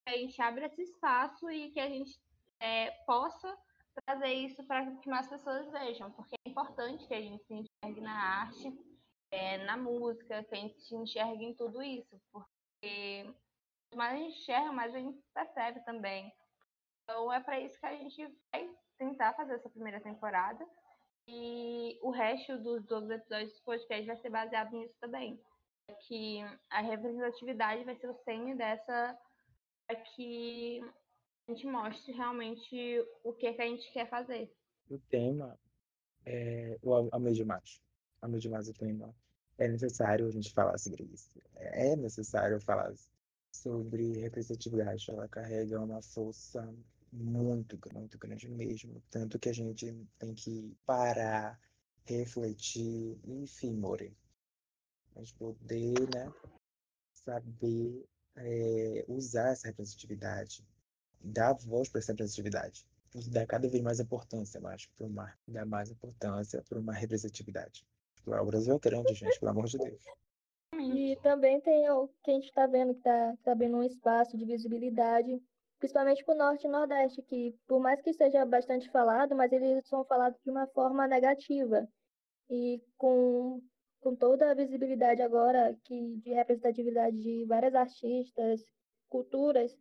A 0.07 0.13
gente 0.13 0.41
abre 0.41 0.67
esse 0.67 0.83
espaço 0.83 1.51
e 1.51 1.71
que 1.71 1.81
a 1.81 1.89
gente 1.89 2.17
é, 2.61 2.91
possa 3.07 3.57
trazer 4.05 4.33
isso 4.33 4.63
para 4.65 4.97
que 4.97 5.09
mais 5.09 5.29
pessoas 5.29 5.71
vejam, 5.71 6.11
porque 6.13 6.35
é 6.47 6.51
importante 6.51 7.07
que 7.07 7.15
a 7.15 7.21
gente 7.21 7.45
se 7.45 7.55
enxergue 7.55 8.01
na 8.01 8.43
arte, 8.43 8.73
é, 9.31 9.59
na 9.65 9.77
música, 9.77 10.45
que 10.45 10.55
a 10.55 10.59
gente 10.59 10.81
se 10.81 10.95
enxergue 10.95 11.45
em 11.45 11.55
tudo 11.55 11.83
isso, 11.83 12.21
porque 12.33 13.35
mais 13.97 14.15
a 14.15 14.17
gente 14.17 14.39
enxerga, 14.39 14.73
mais 14.73 14.95
a 14.95 14.99
gente 14.99 15.19
percebe 15.33 15.85
também. 15.85 16.33
Então 17.03 17.33
é 17.33 17.41
para 17.41 17.61
isso 17.61 17.79
que 17.79 17.87
a 17.87 17.97
gente 17.97 18.37
vai 18.53 18.71
tentar 18.99 19.35
fazer 19.35 19.55
essa 19.55 19.69
primeira 19.69 20.01
temporada. 20.01 20.67
E 21.27 21.99
o 22.03 22.11
resto 22.11 22.59
dos 22.59 22.91
outros 22.91 23.11
episódios 23.11 23.55
do 23.55 23.63
podcast 23.63 24.07
vai 24.07 24.17
ser 24.17 24.31
baseado 24.31 24.73
nisso 24.73 24.95
também. 25.01 25.41
Que 26.07 26.41
a 26.71 26.81
representatividade 26.81 27.85
vai 27.85 27.97
ser 27.97 28.09
o 28.09 28.15
cerne 28.25 28.55
dessa 28.55 29.19
para 29.87 29.97
que 29.97 30.81
a 31.47 31.53
gente 31.53 31.67
mostre 31.67 32.13
realmente 32.13 33.05
o 33.23 33.33
que, 33.35 33.47
é 33.47 33.53
que 33.53 33.63
a 33.63 33.67
gente 33.67 33.91
quer 33.93 34.09
fazer. 34.09 34.51
O 34.89 34.99
tema 34.99 35.59
é 36.25 36.79
o 36.83 36.95
amor 36.95 37.33
demais. 37.33 37.83
Amor 38.23 38.39
demais 38.39 38.69
o 38.69 38.73
tema. 38.73 39.15
É 39.59 39.69
necessário 39.69 40.27
a 40.27 40.31
gente 40.31 40.53
falar 40.53 40.79
sobre 40.79 41.05
isso. 41.05 41.31
É 41.55 41.95
necessário 41.97 42.61
falar 42.61 42.93
sobre 43.55 44.19
representatividade. 44.19 45.11
Ela 45.11 45.29
carrega 45.29 45.81
uma 45.81 46.03
força 46.03 46.75
muito, 47.13 47.79
muito 47.93 48.19
grande 48.19 48.49
mesmo. 48.49 49.03
Tanto 49.11 49.39
que 49.39 49.49
a 49.49 49.55
gente 49.55 49.95
tem 50.19 50.35
que 50.35 50.77
parar, 50.85 51.59
refletir, 52.05 53.19
enfim, 53.25 53.73
More. 53.75 54.13
Gente 55.17 55.35
poder, 55.35 55.95
né, 56.13 56.33
saber 57.13 58.05
é, 58.37 59.05
usar 59.07 59.53
essa 59.53 59.69
representatividade, 59.69 60.67
dar 61.21 61.53
voz 61.53 61.89
para 61.89 62.01
essa 62.01 62.13
representatividade. 62.13 62.85
dar 63.31 63.47
cada 63.47 63.69
vez 63.69 63.81
mais 63.81 64.01
importância, 64.01 64.61
acho, 64.67 64.91
para 64.97 65.07
uma, 65.07 65.33
dar 65.47 65.65
mais 65.65 65.89
importância 65.91 66.61
para 66.69 66.81
uma 66.81 66.93
representatividade. 66.93 67.87
Tipo, 68.17 68.35
o 68.35 68.47
Brasil 68.47 68.75
é 68.75 68.79
grande, 68.79 69.15
gente, 69.15 69.39
pelo 69.39 69.53
amor 69.53 69.67
de 69.67 69.79
Deus. 69.79 70.03
E 70.81 71.17
também 71.23 71.61
tem 71.61 71.89
o 71.91 72.09
que 72.23 72.31
a 72.31 72.35
gente 72.35 72.47
está 72.47 72.67
vendo 72.67 72.93
que 72.93 73.01
está 73.01 73.37
tá 73.45 73.53
abrindo 73.53 73.77
um 73.77 73.83
espaço 73.83 74.37
de 74.37 74.45
visibilidade, 74.45 75.41
principalmente 75.79 76.25
para 76.25 76.35
o 76.35 76.39
Norte 76.39 76.67
e 76.67 76.71
Nordeste, 76.71 77.23
que 77.23 77.55
por 77.67 77.81
mais 77.81 78.01
que 78.01 78.13
seja 78.13 78.45
bastante 78.45 78.91
falado, 78.91 79.35
mas 79.35 79.53
eles 79.53 79.87
são 79.87 80.05
falados 80.05 80.41
de 80.43 80.51
uma 80.51 80.67
forma 80.69 81.07
negativa. 81.07 81.87
E 82.51 82.81
com, 82.97 83.61
com 84.01 84.15
toda 84.15 84.51
a 84.51 84.55
visibilidade 84.55 85.23
agora 85.23 85.77
que 85.85 86.17
de 86.19 86.33
representatividade 86.33 87.17
de 87.17 87.45
várias 87.47 87.75
artistas, 87.75 88.65
culturas, 89.09 89.77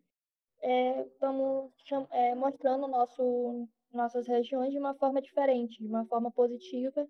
estamos 0.62 1.72
é, 2.12 2.30
é, 2.30 2.36
mostrando 2.36 2.88
nosso, 2.88 3.68
nossas 3.92 4.28
regiões 4.28 4.72
de 4.72 4.80
uma 4.80 4.94
forma 4.96 5.22
diferente, 5.22 5.80
de 5.80 5.88
uma 5.88 6.06
forma 6.06 6.32
positiva. 6.32 7.06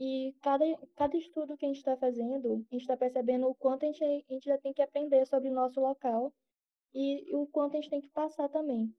E 0.00 0.34
cada, 0.40 0.64
cada 0.96 1.14
estudo 1.14 1.58
que 1.58 1.66
a 1.66 1.68
gente 1.68 1.76
está 1.76 1.94
fazendo, 1.94 2.54
a 2.54 2.74
gente 2.74 2.80
está 2.80 2.96
percebendo 2.96 3.46
o 3.46 3.54
quanto 3.54 3.84
a 3.84 3.86
gente, 3.86 4.02
a 4.02 4.32
gente 4.32 4.46
já 4.46 4.56
tem 4.56 4.72
que 4.72 4.80
aprender 4.80 5.26
sobre 5.26 5.50
o 5.50 5.54
nosso 5.54 5.78
local 5.78 6.32
e 6.94 7.36
o 7.36 7.46
quanto 7.46 7.76
a 7.76 7.80
gente 7.80 7.90
tem 7.90 8.00
que 8.00 8.08
passar 8.08 8.48
também. 8.48 8.94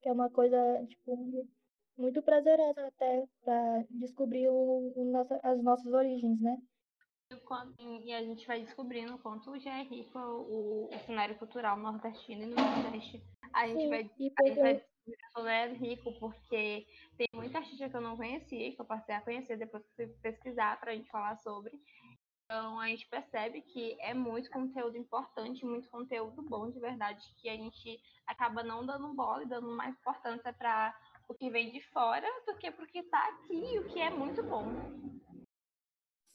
Que 0.00 0.08
é 0.08 0.12
uma 0.12 0.30
coisa, 0.30 0.56
tipo, 0.86 1.46
muito 1.98 2.22
prazerosa 2.22 2.86
até 2.86 3.28
para 3.42 3.84
descobrir 3.90 4.48
o, 4.48 4.92
o 4.96 5.04
nossa, 5.04 5.38
as 5.42 5.62
nossas 5.62 5.92
origens, 5.92 6.40
né? 6.40 6.56
E 8.04 8.14
a 8.14 8.22
gente 8.22 8.46
vai 8.46 8.62
descobrindo 8.62 9.16
o 9.16 9.18
quanto 9.18 9.58
já 9.58 9.80
é 9.80 9.82
rico 9.82 10.18
o, 10.18 10.86
o 10.86 10.98
cenário 11.00 11.36
cultural 11.36 11.76
nordestino 11.76 12.44
e 12.44 12.46
no 12.46 12.54
Nordeste. 12.54 13.22
A 13.52 13.66
gente 13.66 13.82
Sim, 13.82 13.88
vai, 13.90 14.10
e 14.18 14.32
a 14.34 14.46
gente 14.46 14.60
vai 14.60 14.84
porque, 15.08 15.16
descobrir 15.16 15.48
que 15.48 15.48
é 15.48 15.72
rico 15.72 16.12
porque 16.18 16.86
tem 17.16 17.28
muita 17.34 17.58
artista 17.58 17.88
que 17.88 17.96
eu 17.96 18.00
não 18.00 18.16
conhecia, 18.16 18.72
que 18.72 18.80
eu 18.80 18.84
passei 18.84 19.14
a 19.14 19.20
conhecer 19.20 19.56
depois 19.56 19.84
que 19.84 19.94
fui 19.94 20.06
pesquisar 20.22 20.78
para 20.80 20.92
a 20.92 20.94
gente 20.94 21.10
falar 21.10 21.36
sobre. 21.36 21.78
Então 22.44 22.80
a 22.80 22.88
gente 22.88 23.06
percebe 23.08 23.60
que 23.60 23.96
é 24.00 24.14
muito 24.14 24.50
conteúdo 24.50 24.96
importante, 24.96 25.66
muito 25.66 25.88
conteúdo 25.90 26.42
bom 26.42 26.70
de 26.70 26.80
verdade, 26.80 27.22
que 27.36 27.48
a 27.48 27.56
gente 27.56 28.00
acaba 28.26 28.62
não 28.62 28.86
dando 28.86 29.12
bola 29.14 29.42
e 29.42 29.48
dando 29.48 29.68
mais 29.76 29.94
importância 29.94 30.52
para 30.52 30.98
o 31.28 31.34
que 31.34 31.50
vem 31.50 31.70
de 31.70 31.82
fora 31.90 32.26
do 32.46 32.56
que 32.56 32.70
para 32.70 32.84
o 32.84 32.88
que 32.88 33.00
está 33.00 33.28
aqui, 33.28 33.78
o 33.78 33.86
que 33.88 34.00
é 34.00 34.08
muito 34.08 34.42
bom. 34.42 34.64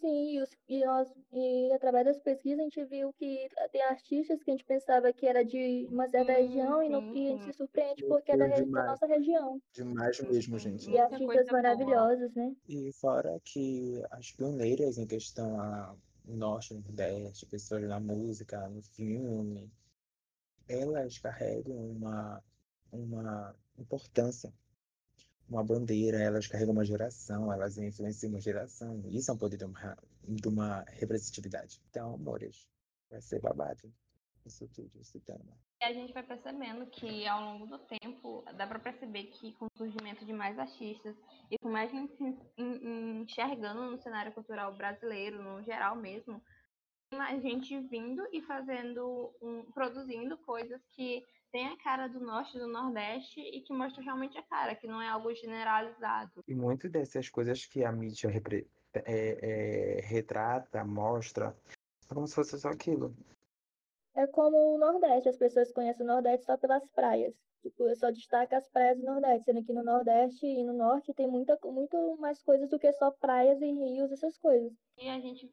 Sim, 0.03 0.35
e, 0.35 0.41
os, 0.41 0.49
e, 0.67 0.85
nós, 0.85 1.07
e 1.31 1.71
através 1.71 2.05
das 2.05 2.19
pesquisas 2.19 2.59
a 2.59 2.63
gente 2.63 2.83
viu 2.85 3.13
que 3.13 3.47
tem 3.71 3.81
artistas 3.83 4.43
que 4.43 4.51
a 4.51 4.53
gente 4.53 4.65
pensava 4.65 5.13
que 5.13 5.25
era 5.25 5.43
de 5.43 5.87
uma 5.89 6.07
certa 6.09 6.35
Sim, 6.35 6.41
região 6.41 6.83
e, 6.83 6.89
no, 6.89 7.01
sim, 7.01 7.13
e 7.13 7.27
a 7.27 7.31
gente 7.31 7.43
se 7.45 7.53
surpreende 7.53 8.03
porque 8.05 8.33
é 8.33 8.37
da, 8.37 8.47
da 8.47 8.85
nossa 8.85 9.05
região. 9.05 9.61
Demais 9.71 10.19
mesmo, 10.19 10.59
gente. 10.59 10.89
E 10.89 10.99
artistas 10.99 11.25
coisa 11.25 11.43
boa. 11.43 11.61
maravilhosos, 11.61 12.33
né? 12.35 12.53
E 12.67 12.91
fora 12.93 13.39
que 13.45 14.03
as 14.11 14.31
pioneiras 14.31 14.97
em 14.97 15.07
questão 15.07 15.59
a 15.59 15.95
norte, 16.25 16.73
nordeste, 16.73 17.45
pessoas 17.45 17.83
na 17.83 17.99
música, 17.99 18.67
no 18.69 18.81
filme, 18.81 19.71
elas 20.67 21.17
carregam 21.17 21.75
uma, 21.75 22.43
uma 22.91 23.55
importância, 23.77 24.53
uma 25.49 25.63
bandeira, 25.63 26.17
elas 26.17 26.47
carregam 26.47 26.73
uma 26.73 26.85
geração, 26.85 27.51
elas 27.51 27.77
influenciam 27.77 28.31
uma 28.31 28.41
geração. 28.41 29.03
Isso 29.09 29.31
é 29.31 29.33
um 29.33 29.37
poder 29.37 29.57
de 29.57 29.65
uma, 29.65 29.97
de 30.23 30.47
uma 30.47 30.81
representatividade. 30.89 31.81
Então, 31.89 32.15
amores, 32.15 32.67
vai 33.09 33.21
ser 33.21 33.39
babado. 33.39 33.91
Isso 34.45 34.67
tudo, 34.67 34.91
esse 34.99 35.19
tema. 35.21 35.57
E 35.81 35.85
a 35.85 35.93
gente 35.93 36.13
vai 36.13 36.23
percebendo 36.23 36.85
que 36.87 37.25
ao 37.27 37.41
longo 37.41 37.65
do 37.65 37.79
tempo 37.79 38.43
dá 38.57 38.67
para 38.67 38.79
perceber 38.79 39.25
que 39.25 39.53
com 39.53 39.65
o 39.65 39.77
surgimento 39.77 40.25
de 40.25 40.33
mais 40.33 40.59
artistas 40.59 41.15
e 41.49 41.57
com 41.57 41.69
mais 41.69 41.89
gente 41.91 42.13
enxergando 42.57 43.89
no 43.89 43.97
cenário 43.97 44.33
cultural 44.33 44.75
brasileiro, 44.75 45.41
no 45.41 45.63
geral 45.63 45.95
mesmo, 45.95 46.41
mais 47.13 47.41
gente 47.41 47.79
vindo 47.87 48.21
e 48.33 48.41
fazendo, 48.41 49.33
um, 49.41 49.63
produzindo 49.71 50.37
coisas 50.39 50.81
que 50.87 51.23
tem 51.53 51.67
a 51.67 51.77
cara 51.77 52.07
do 52.07 52.19
norte 52.19 52.57
e 52.57 52.59
do 52.59 52.67
nordeste 52.67 53.39
e 53.39 53.61
que 53.61 53.71
mostram 53.71 54.03
realmente 54.03 54.35
a 54.39 54.41
cara, 54.41 54.75
que 54.75 54.87
não 54.87 54.99
é 54.99 55.07
algo 55.07 55.33
generalizado. 55.35 56.43
E 56.47 56.55
muito 56.55 56.89
dessas 56.89 57.29
coisas 57.29 57.63
que 57.63 57.85
a 57.85 57.91
mídia 57.91 58.27
repre- 58.27 58.67
é, 58.91 59.03
é, 59.05 60.01
retrata, 60.01 60.83
mostra, 60.83 61.55
é 62.09 62.13
como 62.13 62.27
se 62.27 62.33
fosse 62.33 62.59
só 62.59 62.69
aquilo. 62.69 63.15
É 64.15 64.25
como 64.25 64.57
o 64.57 64.77
Nordeste, 64.79 65.29
as 65.29 65.37
pessoas 65.37 65.71
conhecem 65.71 66.03
o 66.03 66.09
Nordeste 66.09 66.47
só 66.47 66.57
pelas 66.57 66.87
praias. 66.89 67.35
Tipo, 67.61 67.87
eu 67.87 67.95
só 67.95 68.09
destaco 68.09 68.55
as 68.55 68.67
praias 68.69 68.97
do 68.97 69.05
Nordeste, 69.05 69.45
sendo 69.45 69.63
que 69.63 69.73
no 69.73 69.83
Nordeste 69.83 70.45
e 70.45 70.63
no 70.63 70.73
Norte 70.73 71.13
tem 71.13 71.27
muita, 71.27 71.57
muito 71.63 72.17
mais 72.17 72.41
coisas 72.41 72.67
do 72.69 72.79
que 72.79 72.91
só 72.93 73.11
praias 73.11 73.61
e 73.61 73.71
rios, 73.71 74.11
essas 74.11 74.37
coisas. 74.39 74.73
E 74.97 75.07
a 75.07 75.19
gente 75.19 75.49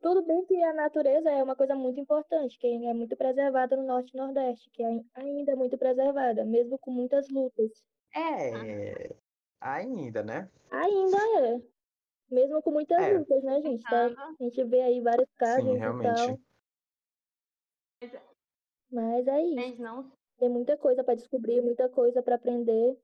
Tudo 0.00 0.22
bem 0.22 0.44
que 0.46 0.62
a 0.62 0.72
natureza 0.72 1.30
é 1.30 1.42
uma 1.42 1.54
coisa 1.54 1.74
muito 1.74 2.00
importante, 2.00 2.58
que 2.58 2.66
é 2.66 2.94
muito 2.94 3.16
preservada 3.16 3.76
no 3.76 3.86
Norte 3.86 4.12
e 4.14 4.16
Nordeste, 4.16 4.70
que 4.70 4.82
é 4.82 5.00
ainda 5.14 5.54
muito 5.54 5.76
preservada, 5.76 6.44
mesmo 6.44 6.78
com 6.78 6.90
muitas 6.90 7.28
lutas. 7.28 7.84
É, 8.14 9.14
ainda, 9.60 10.22
né? 10.22 10.48
Ainda 10.70 11.18
é. 11.40 11.62
Mesmo 12.30 12.62
com 12.62 12.70
muitas 12.70 12.98
É. 12.98 13.18
lutas, 13.18 13.42
né, 13.42 13.60
gente? 13.60 13.82
Tá- 13.82 14.06
A 14.06 14.42
gente 14.42 14.64
vê 14.64 14.80
aí 14.80 15.00
vários 15.00 15.28
casos 15.36 15.64
Sim, 15.64 15.74
e 15.74 15.78
realmente. 15.78 16.14
tal. 16.16 16.38
Mas 18.90 19.26
é 19.26 19.42
isso. 19.42 19.82
não 19.82 20.10
Tem 20.38 20.48
muita 20.48 20.76
coisa 20.76 21.04
para 21.04 21.14
descobrir, 21.14 21.60
muita 21.60 21.88
coisa 21.88 22.22
para 22.22 22.36
aprender. 22.36 22.96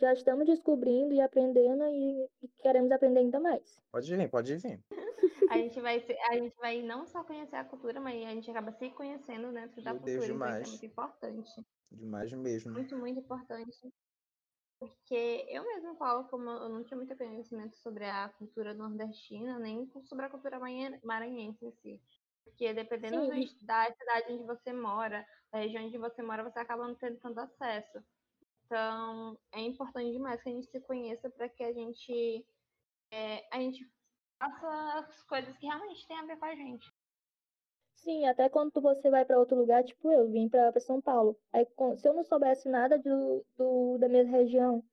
Já 0.00 0.12
estamos 0.12 0.46
descobrindo 0.46 1.14
e 1.14 1.20
aprendendo 1.20 1.84
e, 1.86 2.28
e 2.42 2.48
queremos 2.58 2.90
aprender 2.90 3.20
ainda 3.20 3.38
mais. 3.40 3.80
Pode 3.92 4.14
vir, 4.16 4.28
pode 4.30 4.56
vir. 4.56 4.80
a 5.50 5.58
gente 5.58 5.80
vai 5.80 6.00
ser- 6.00 6.18
a 6.30 6.34
gente 6.34 6.56
vai 6.56 6.82
não 6.82 7.06
só 7.06 7.22
conhecer 7.24 7.56
a 7.56 7.64
cultura, 7.64 8.00
mas 8.00 8.24
a 8.26 8.30
gente 8.30 8.50
acaba 8.50 8.72
se 8.72 8.90
conhecendo 8.90 9.52
dentro 9.52 9.82
da 9.82 9.92
Meu 9.94 10.02
Deus, 10.02 10.26
cultura, 10.26 10.34
então 10.34 10.48
isso 10.48 10.56
é 10.56 10.62
demais. 10.62 10.68
muito 10.68 10.86
importante. 10.86 11.66
Demais 11.92 12.32
mesmo. 12.32 12.72
Muito, 12.72 12.96
muito 12.96 13.20
importante. 13.20 13.92
Porque 14.78 15.46
eu 15.48 15.64
mesma 15.64 15.94
falo, 15.96 16.24
como 16.28 16.50
eu 16.50 16.68
não 16.68 16.82
tinha 16.84 16.96
muito 16.96 17.16
conhecimento 17.16 17.76
sobre 17.76 18.04
a 18.04 18.28
cultura 18.30 18.74
nordestina, 18.74 19.58
nem 19.58 19.88
sobre 20.04 20.26
a 20.26 20.28
cultura 20.28 20.58
maranhe- 20.58 21.00
maranhense 21.02 21.64
em 21.64 21.72
si. 21.72 22.02
Porque 22.44 22.74
dependendo 22.74 23.22
do 23.22 23.28
da 23.62 23.86
cidade 23.94 24.32
onde 24.32 24.44
você 24.44 24.72
mora, 24.72 25.24
da 25.50 25.60
região 25.60 25.84
onde 25.86 25.96
você 25.96 26.22
mora, 26.22 26.42
você 26.42 26.58
acaba 26.58 26.86
não 26.86 26.94
tendo 26.94 27.18
tanto 27.18 27.38
acesso. 27.40 28.02
Então, 28.64 29.38
é 29.52 29.60
importante 29.60 30.12
demais 30.12 30.42
que 30.42 30.48
a 30.48 30.52
gente 30.52 30.66
se 30.66 30.80
conheça 30.80 31.28
para 31.30 31.48
que 31.48 31.62
a 31.62 31.72
gente, 31.72 32.46
é, 33.10 33.46
a 33.54 33.60
gente 33.60 33.86
faça 34.38 34.98
as 34.98 35.22
coisas 35.24 35.56
que 35.58 35.66
realmente 35.66 36.06
têm 36.06 36.18
a 36.18 36.24
ver 36.24 36.38
com 36.38 36.44
a 36.46 36.54
gente. 36.54 36.92
Sim, 37.94 38.26
até 38.26 38.48
quando 38.48 38.80
você 38.80 39.08
vai 39.10 39.24
para 39.24 39.38
outro 39.38 39.56
lugar, 39.56 39.82
tipo 39.84 40.10
eu, 40.10 40.30
vim 40.30 40.48
para 40.48 40.78
São 40.80 41.00
Paulo. 41.00 41.38
Aí, 41.52 41.66
se 41.96 42.08
eu 42.08 42.12
não 42.12 42.24
soubesse 42.24 42.68
nada 42.68 42.98
do, 42.98 43.44
do, 43.56 43.98
da 43.98 44.08
minha 44.08 44.24
região, 44.24 44.84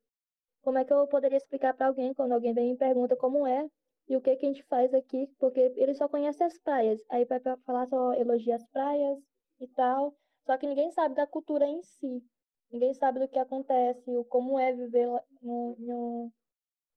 como 0.61 0.77
é 0.77 0.85
que 0.85 0.93
eu 0.93 1.07
poderia 1.07 1.37
explicar 1.37 1.73
para 1.73 1.87
alguém 1.87 2.13
quando 2.13 2.33
alguém 2.33 2.53
vem 2.53 2.73
e 2.73 2.77
pergunta 2.77 3.15
como 3.15 3.47
é 3.47 3.69
e 4.07 4.15
o 4.15 4.21
que 4.21 4.35
que 4.35 4.45
a 4.45 4.49
gente 4.49 4.63
faz 4.63 4.93
aqui? 4.93 5.27
Porque 5.39 5.59
ele 5.77 5.93
só 5.93 6.07
conhece 6.07 6.43
as 6.43 6.57
praias. 6.59 7.01
Aí 7.09 7.25
vai 7.25 7.39
falar 7.65 7.87
só 7.87 8.13
elogia 8.13 8.55
as 8.55 8.67
praias 8.67 9.17
e 9.59 9.67
tal. 9.69 10.15
Só 10.45 10.57
que 10.57 10.67
ninguém 10.67 10.91
sabe 10.91 11.15
da 11.15 11.25
cultura 11.25 11.65
em 11.65 11.81
si. 11.81 12.23
Ninguém 12.71 12.93
sabe 12.93 13.19
do 13.19 13.27
que 13.27 13.37
acontece, 13.37 14.09
o 14.15 14.23
como 14.25 14.57
é 14.57 14.73
viver 14.73 15.07
no, 15.41 15.75
no, 15.77 16.33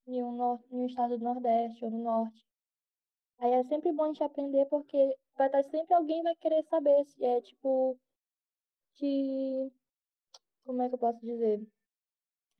em 0.06 0.22
um, 0.22 0.32
nor- 0.32 0.64
em 0.70 0.76
um 0.76 0.86
estado 0.86 1.18
do 1.18 1.24
Nordeste 1.24 1.84
ou 1.84 1.90
no 1.90 2.02
Norte. 2.02 2.44
Aí 3.38 3.52
é 3.52 3.64
sempre 3.64 3.92
bom 3.92 4.04
a 4.04 4.06
gente 4.08 4.22
aprender 4.22 4.66
porque 4.66 5.16
vai 5.36 5.48
estar 5.48 5.62
sempre 5.64 5.94
alguém 5.94 6.22
vai 6.22 6.34
querer 6.36 6.62
saber 6.64 7.04
se 7.04 7.24
é 7.24 7.40
tipo 7.40 7.98
te 8.94 9.72
como 10.64 10.82
é 10.82 10.88
que 10.88 10.94
eu 10.94 10.98
posso 10.98 11.20
dizer? 11.20 11.60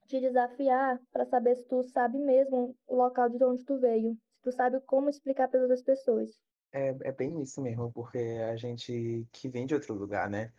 Te 0.08 0.20
desafiar 0.20 1.00
para 1.12 1.24
saber 1.24 1.56
se 1.56 1.64
tu 1.64 1.82
sabe 1.84 2.18
mesmo 2.18 2.76
o 2.86 2.96
local 2.96 3.28
de 3.28 3.42
onde 3.42 3.64
tu 3.64 3.78
veio, 3.78 4.14
se 4.36 4.42
tu 4.42 4.52
sabe 4.52 4.80
como 4.82 5.08
explicar 5.08 5.48
para 5.48 5.60
outras 5.60 5.82
pessoas. 5.82 6.38
É, 6.72 6.88
é 6.88 7.12
bem 7.12 7.40
isso 7.40 7.62
mesmo, 7.62 7.92
porque 7.92 8.18
a 8.18 8.56
gente 8.56 9.26
que 9.32 9.48
vem 9.48 9.64
de 9.64 9.74
outro 9.74 9.94
lugar, 9.94 10.28
né? 10.28 10.52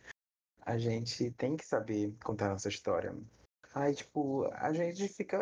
A 0.66 0.76
gente 0.76 1.30
tem 1.30 1.56
que 1.56 1.64
saber 1.64 2.12
contar 2.22 2.46
a 2.46 2.52
nossa 2.54 2.68
história. 2.68 3.14
Aí, 3.72 3.94
tipo, 3.94 4.44
a 4.54 4.72
gente 4.72 5.06
fica, 5.06 5.38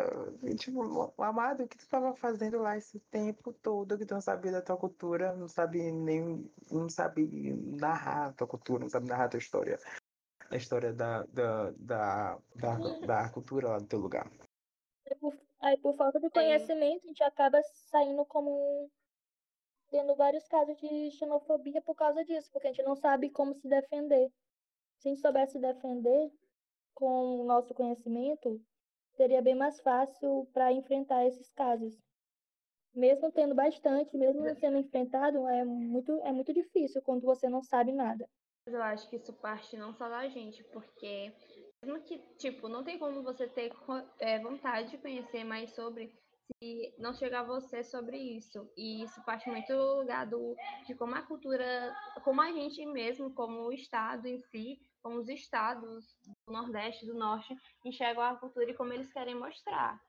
tipo, 0.57 1.13
amado, 1.17 1.63
o 1.63 1.67
que 1.67 1.77
tu 1.77 1.87
tava 1.87 2.13
fazendo 2.15 2.59
lá 2.59 2.77
esse 2.77 2.99
tempo 3.09 3.53
todo, 3.53 3.97
que 3.97 4.05
tu 4.05 4.13
não 4.13 4.21
sabia 4.21 4.51
da 4.51 4.61
tua 4.61 4.75
cultura, 4.75 5.33
não 5.33 5.47
sabe 5.47 5.89
nem, 5.91 6.51
não 6.69 6.89
sabe 6.89 7.53
narrar 7.79 8.27
a 8.27 8.33
tua 8.33 8.45
cultura, 8.45 8.83
não 8.83 8.89
sabe 8.89 9.07
narrar 9.07 9.25
a 9.25 9.29
tua 9.29 9.37
história, 9.37 9.79
a 10.51 10.57
história 10.57 10.93
da, 10.93 11.23
da, 11.23 11.71
da, 11.77 12.37
da, 12.55 12.77
da 13.05 13.29
cultura 13.29 13.69
lá 13.69 13.77
do 13.77 13.87
teu 13.87 13.99
lugar. 13.99 14.29
Aí 15.09 15.15
por, 15.15 15.39
aí, 15.61 15.77
por 15.77 15.95
falta 15.95 16.19
de 16.19 16.29
conhecimento, 16.29 17.05
a 17.05 17.07
gente 17.07 17.23
acaba 17.23 17.61
saindo 17.89 18.25
como 18.25 18.91
tendo 19.89 20.13
vários 20.13 20.45
casos 20.47 20.75
de 20.77 21.09
xenofobia 21.11 21.81
por 21.81 21.95
causa 21.95 22.23
disso, 22.25 22.51
porque 22.51 22.67
a 22.67 22.71
gente 22.73 22.83
não 22.83 22.97
sabe 22.97 23.29
como 23.29 23.53
se 23.55 23.67
defender. 23.67 24.29
Se 24.99 25.07
a 25.07 25.11
gente 25.11 25.21
soubesse 25.21 25.53
se 25.53 25.59
defender 25.59 26.31
com 26.93 27.41
o 27.41 27.45
nosso 27.45 27.73
conhecimento, 27.73 28.61
seria 29.15 29.41
bem 29.41 29.55
mais 29.55 29.79
fácil 29.81 30.47
para 30.53 30.71
enfrentar 30.71 31.25
esses 31.25 31.51
casos. 31.51 31.97
Mesmo 32.93 33.31
tendo 33.31 33.53
bastante, 33.53 34.17
mesmo 34.17 34.55
sendo 34.55 34.77
enfrentado, 34.77 35.45
é 35.47 35.65
muito, 35.65 36.13
é 36.21 36.31
muito 36.31 36.53
difícil 36.53 37.01
quando 37.01 37.23
você 37.23 37.49
não 37.49 37.61
sabe 37.61 37.91
nada. 37.91 38.27
Eu 38.65 38.81
acho 38.81 39.07
que 39.09 39.17
isso 39.17 39.33
parte 39.33 39.77
não 39.77 39.93
só 39.93 40.09
da 40.09 40.27
gente, 40.27 40.63
porque 40.65 41.31
mesmo 41.83 42.01
que, 42.01 42.17
tipo, 42.37 42.67
não 42.67 42.83
tem 42.83 42.97
como 42.97 43.21
você 43.21 43.47
ter 43.47 43.71
é, 44.19 44.39
vontade 44.39 44.91
de 44.91 44.97
conhecer 44.97 45.43
mais 45.43 45.69
sobre 45.75 46.11
se 46.53 46.93
não 46.97 47.13
chegar 47.13 47.41
a 47.41 47.43
você 47.43 47.83
sobre 47.83 48.17
isso. 48.17 48.69
E 48.77 49.03
isso 49.03 49.23
parte 49.23 49.49
muito 49.49 49.67
do 49.67 49.99
lugar 49.99 50.25
do, 50.25 50.55
de 50.85 50.95
como 50.95 51.15
a 51.15 51.21
cultura, 51.21 51.95
como 52.23 52.41
a 52.41 52.51
gente 52.51 52.85
mesmo, 52.85 53.33
como 53.33 53.67
o 53.67 53.73
Estado 53.73 54.27
em 54.27 54.39
si, 54.39 54.79
como 55.01 55.17
os 55.17 55.29
estados 55.29 56.15
do 56.47 56.53
Nordeste, 56.53 57.05
do 57.05 57.13
Norte, 57.13 57.55
enxergam 57.83 58.23
a 58.23 58.35
cultura 58.35 58.69
e 58.69 58.73
como 58.73 58.93
eles 58.93 59.11
querem 59.11 59.35
mostrar. 59.35 60.01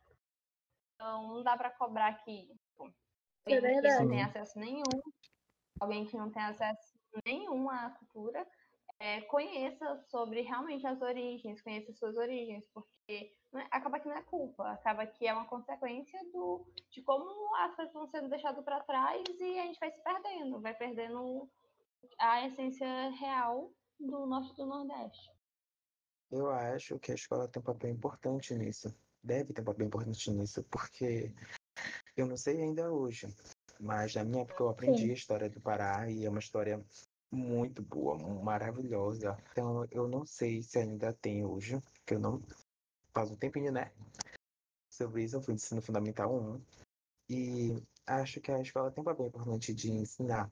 Então, 0.95 1.29
não 1.29 1.43
dá 1.43 1.57
para 1.57 1.71
cobrar 1.71 2.15
que 2.25 2.47
tipo, 2.47 2.95
alguém 3.47 3.77
é 3.77 3.81
que 3.81 3.89
não 3.89 4.09
tem 4.09 4.23
acesso 4.23 4.59
nenhum, 4.59 5.03
alguém 5.79 6.07
que 6.07 6.17
não 6.17 6.31
tem 6.31 6.43
acesso 6.43 6.95
nenhum 7.27 7.69
à 7.69 7.91
cultura, 7.91 8.47
é, 8.99 9.21
conheça 9.23 9.97
sobre 10.09 10.41
realmente 10.43 10.87
as 10.87 11.01
origens, 11.01 11.61
conheça 11.61 11.93
suas 11.93 12.17
origens, 12.17 12.65
porque 12.73 13.37
é, 13.55 13.61
acaba 13.71 14.01
que 14.01 14.09
não 14.09 14.17
é 14.17 14.23
culpa, 14.23 14.71
acaba 14.71 15.07
que 15.07 15.27
é 15.27 15.33
uma 15.33 15.47
consequência 15.47 16.19
do, 16.33 16.67
de 16.91 17.03
como 17.03 17.55
as 17.57 17.75
coisas 17.75 17.93
vão 17.93 18.09
sendo 18.09 18.29
deixadas 18.29 18.65
para 18.65 18.83
trás 18.85 19.23
e 19.39 19.59
a 19.59 19.67
gente 19.67 19.79
vai 19.79 19.91
se 19.91 20.03
perdendo, 20.03 20.61
vai 20.61 20.75
perdendo 20.75 21.49
a 22.19 22.47
essência 22.47 23.11
real 23.11 23.71
do 23.99 24.27
norte 24.27 24.55
do 24.57 24.67
Nordeste. 24.67 25.31
Eu 26.31 26.51
acho 26.51 26.99
que 26.99 27.13
a 27.13 27.15
escola 27.15 27.49
tem 27.49 27.61
um 27.61 27.65
papel 27.65 27.91
importante 27.91 28.55
nisso. 28.55 28.95
Deve 29.23 29.53
ter 29.53 29.63
um 29.63 29.65
papel 29.65 29.87
importante 29.87 30.31
nisso, 30.31 30.65
porque 30.65 31.33
eu 32.17 32.27
não 32.27 32.37
sei 32.37 32.61
ainda 32.61 32.91
hoje, 32.91 33.29
mas 33.79 34.15
na 34.15 34.25
minha 34.25 34.43
época 34.43 34.63
eu 34.63 34.69
aprendi 34.69 35.03
Sim. 35.03 35.11
a 35.11 35.15
história 35.15 35.51
do 35.51 35.61
Pará 35.61 36.11
e 36.11 36.25
é 36.25 36.31
uma 36.31 36.39
história 36.39 36.85
muito 37.31 37.83
boa, 37.83 38.17
maravilhosa. 38.43 39.37
Então 39.53 39.87
eu 39.91 40.09
não 40.09 40.25
sei 40.27 40.63
se 40.63 40.79
ainda 40.79 41.13
tem 41.15 41.45
hoje, 41.45 41.81
porque 41.99 42.15
eu 42.15 42.21
não 42.21 42.41
faz 43.13 43.31
um 43.31 43.37
tempinho, 43.37 43.73
né? 43.73 43.91
Sobre 44.91 45.25
isso 45.25 45.37
eu 45.37 45.43
fui 45.43 45.55
ensino 45.55 45.83
fundamental 45.83 46.35
1 46.35 46.61
e 47.29 47.83
acho 48.07 48.41
que 48.41 48.51
a 48.51 48.61
escola 48.61 48.91
tem 48.91 49.03
um 49.03 49.05
papel 49.05 49.27
importante 49.27 49.75
de 49.75 49.91
ensinar 49.91 50.51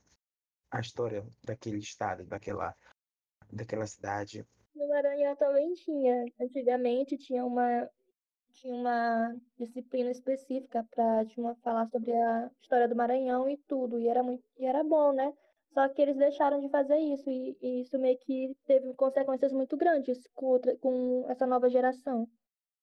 a 0.71 0.81
história 0.81 1.25
daquele 1.45 1.79
estado, 1.79 2.25
daquela 2.25 2.75
daquela 3.53 3.87
cidade. 3.87 4.45
No 4.75 4.89
Maranhão 4.89 5.37
também 5.37 5.73
tinha. 5.75 6.25
Antigamente 6.41 7.17
tinha 7.17 7.45
uma 7.45 7.89
tinha 8.53 8.75
uma 8.75 9.37
disciplina 9.59 10.11
específica 10.11 10.87
para 10.91 11.25
falar 11.63 11.89
sobre 11.89 12.13
a 12.13 12.51
história 12.61 12.89
do 12.89 12.95
Maranhão 12.95 13.49
e 13.49 13.57
tudo, 13.57 13.99
e 13.99 14.09
era 14.09 14.23
muito 14.23 14.45
e 14.57 14.65
era 14.65 14.83
bom, 14.85 15.13
né? 15.13 15.33
Só 15.75 15.89
que 15.89 16.01
eles 16.01 16.17
deixaram 16.17 16.61
de 16.61 16.69
fazer 16.69 16.97
isso 16.97 17.29
e, 17.29 17.59
e 17.61 17.81
isso 17.83 17.99
meio 17.99 18.17
que 18.19 18.57
teve 18.65 18.95
consequências 18.95 19.53
muito 19.53 19.77
grandes 19.77 20.25
com, 20.33 20.47
outra, 20.47 20.77
com 20.77 21.27
essa 21.29 21.47
nova 21.47 21.69
geração. 21.69 22.29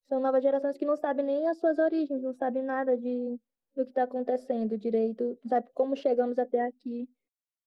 São 0.10 0.20
novas 0.20 0.44
gerações 0.44 0.78
que 0.78 0.86
não 0.86 0.98
sabem 0.98 1.26
nem 1.26 1.48
as 1.48 1.58
suas 1.58 1.80
origens, 1.80 2.22
não 2.22 2.34
sabem 2.34 2.62
nada 2.62 2.98
de 2.98 3.40
do 3.74 3.84
que 3.86 3.92
está 3.92 4.04
acontecendo 4.04 4.78
direito, 4.78 5.40
não 5.42 5.50
sabe 5.50 5.70
como 5.74 5.96
chegamos 5.96 6.38
até 6.38 6.60
aqui. 6.60 7.08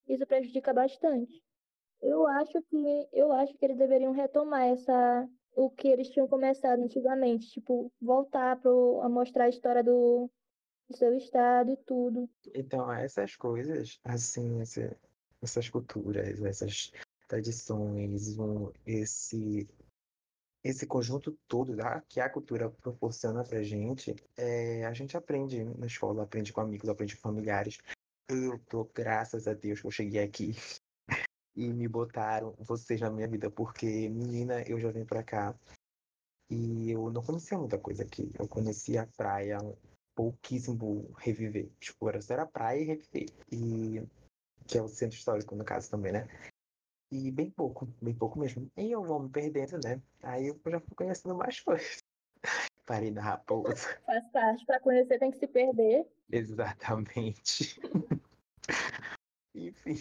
Isso 0.07 0.27
prejudica 0.27 0.75
bastante. 0.75 1.43
Eu 2.03 2.27
acho 2.27 2.61
que 2.63 3.09
eu 3.13 3.33
acho 3.33 3.55
que 3.55 3.65
eles 3.65 3.79
deveriam 3.79 4.13
retomar 4.13 4.65
essa 4.65 5.27
o 5.57 5.71
que 5.71 5.89
eles 5.89 6.11
tinham 6.11 6.29
começado 6.29 6.83
antigamente, 6.83 7.49
tipo, 7.49 7.91
voltar 8.01 8.61
pro, 8.61 9.01
a 9.03 9.09
mostrar 9.09 9.45
a 9.45 9.49
história 9.49 9.83
do, 9.83 10.29
do 10.91 10.97
seu 10.97 11.15
estado 11.15 11.71
e 11.71 11.77
tudo. 11.87 12.29
Então, 12.55 12.93
essas 12.93 13.37
coisas, 13.37 13.99
assim, 14.05 14.61
esse, 14.61 14.95
essas 15.45 15.69
culturas, 15.69 16.43
essas 16.43 16.93
tradições, 17.29 18.39
um, 18.39 18.73
esse 18.87 19.69
esse 20.63 20.87
conjunto 20.87 21.37
todo 21.47 21.77
tá? 21.77 22.03
que 22.09 22.19
a 22.19 22.31
cultura 22.31 22.71
proporciona 22.71 23.45
pra 23.45 23.63
gente, 23.63 24.17
é, 24.35 24.87
a 24.87 24.95
gente 24.95 25.15
aprende 25.15 25.63
na 25.63 25.87
escola, 25.87 26.23
aprende 26.23 26.55
com 26.55 26.63
amigos, 26.63 26.89
aprende 26.89 27.15
com 27.17 27.21
familiares. 27.21 27.79
Eu 28.31 28.59
tô, 28.61 28.85
graças 28.95 29.47
a 29.47 29.53
Deus, 29.53 29.83
que 29.83 29.87
eu 29.87 29.91
cheguei 29.91 30.23
aqui 30.23 30.55
e 31.55 31.69
me 31.69 31.87
botaram 31.87 32.55
vocês 32.59 32.99
na 32.99 33.11
minha 33.11 33.29
vida, 33.29 33.51
porque, 33.51 34.09
menina, 34.09 34.63
eu 34.63 34.81
já 34.81 34.91
vim 34.91 35.05
pra 35.05 35.23
cá 35.23 35.55
e 36.51 36.91
eu 36.91 37.11
não 37.11 37.23
conhecia 37.23 37.59
muita 37.59 37.79
coisa 37.79 38.03
aqui. 38.03 38.31
Eu 38.39 38.49
conhecia 38.49 39.03
a 39.03 39.07
praia, 39.07 39.59
pouquíssimo 40.15 41.13
reviver. 41.19 41.71
Tipo, 41.79 42.09
era 42.09 42.23
só 42.23 42.35
a 42.35 42.47
praia 42.47 42.81
e 42.81 42.85
reviver. 42.85 43.27
E 43.53 44.03
que 44.67 44.79
é 44.79 44.83
o 44.83 44.89
centro 44.89 45.17
histórico, 45.17 45.55
no 45.55 45.65
caso, 45.65 45.91
também, 45.91 46.13
né? 46.13 46.29
E 47.11 47.31
bem 47.31 47.51
pouco, 47.51 47.87
bem 48.01 48.15
pouco 48.15 48.39
mesmo. 48.39 48.71
E 48.77 48.91
eu 48.91 49.03
vou 49.03 49.21
me 49.21 49.29
perdendo, 49.29 49.79
né? 49.85 50.01
Aí 50.23 50.49
eu 50.49 50.61
já 50.67 50.81
fui 50.81 50.97
conhecendo 50.97 51.35
mais 51.35 51.61
coisas. 51.61 51.99
Parei 52.87 53.11
na 53.11 53.23
raposa. 53.23 53.99
Faz 54.05 54.29
parte, 54.29 54.67
pra 54.67 54.81
conhecer 54.81 55.19
tem 55.19 55.31
que 55.31 55.39
se 55.39 55.47
perder. 55.47 56.07
Exatamente. 56.31 57.81
Enfim. 59.55 59.97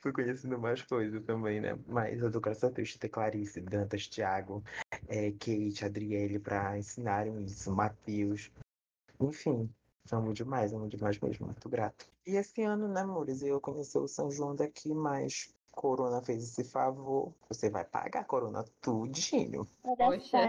Fui 0.00 0.12
conhecendo 0.12 0.58
mais 0.58 0.82
coisas 0.82 1.24
também, 1.24 1.60
né? 1.60 1.76
Mas 1.86 2.20
eu 2.20 2.30
dou 2.30 2.40
graças 2.40 2.64
a 2.64 2.68
Deus 2.68 2.90
de 2.90 2.98
ter 2.98 3.08
Clarice, 3.08 3.60
Dantas, 3.60 4.06
Thiago, 4.06 4.62
é, 5.08 5.32
Kate, 5.32 5.84
Adriele 5.84 6.38
pra 6.38 6.78
ensinarem 6.78 7.44
isso, 7.44 7.74
Matheus. 7.74 8.52
Enfim, 9.20 9.68
Amo 10.10 10.32
demais, 10.32 10.72
amo 10.72 10.88
demais 10.88 11.18
mesmo, 11.20 11.46
muito 11.46 11.68
grato. 11.68 12.06
E 12.26 12.36
esse 12.36 12.62
ano, 12.62 12.88
né, 12.88 13.00
amores, 13.00 13.42
eu 13.42 13.60
conheci 13.60 13.98
o 13.98 14.08
São 14.08 14.30
João 14.30 14.54
daqui, 14.54 14.94
mas 14.94 15.54
Corona 15.70 16.22
fez 16.22 16.42
esse 16.42 16.64
favor. 16.64 17.34
Você 17.48 17.70
vai 17.70 17.84
pagar 17.84 18.20
a 18.20 18.24
Corona 18.24 18.64
tudinho. 18.80 19.66
Poxa. 19.82 20.48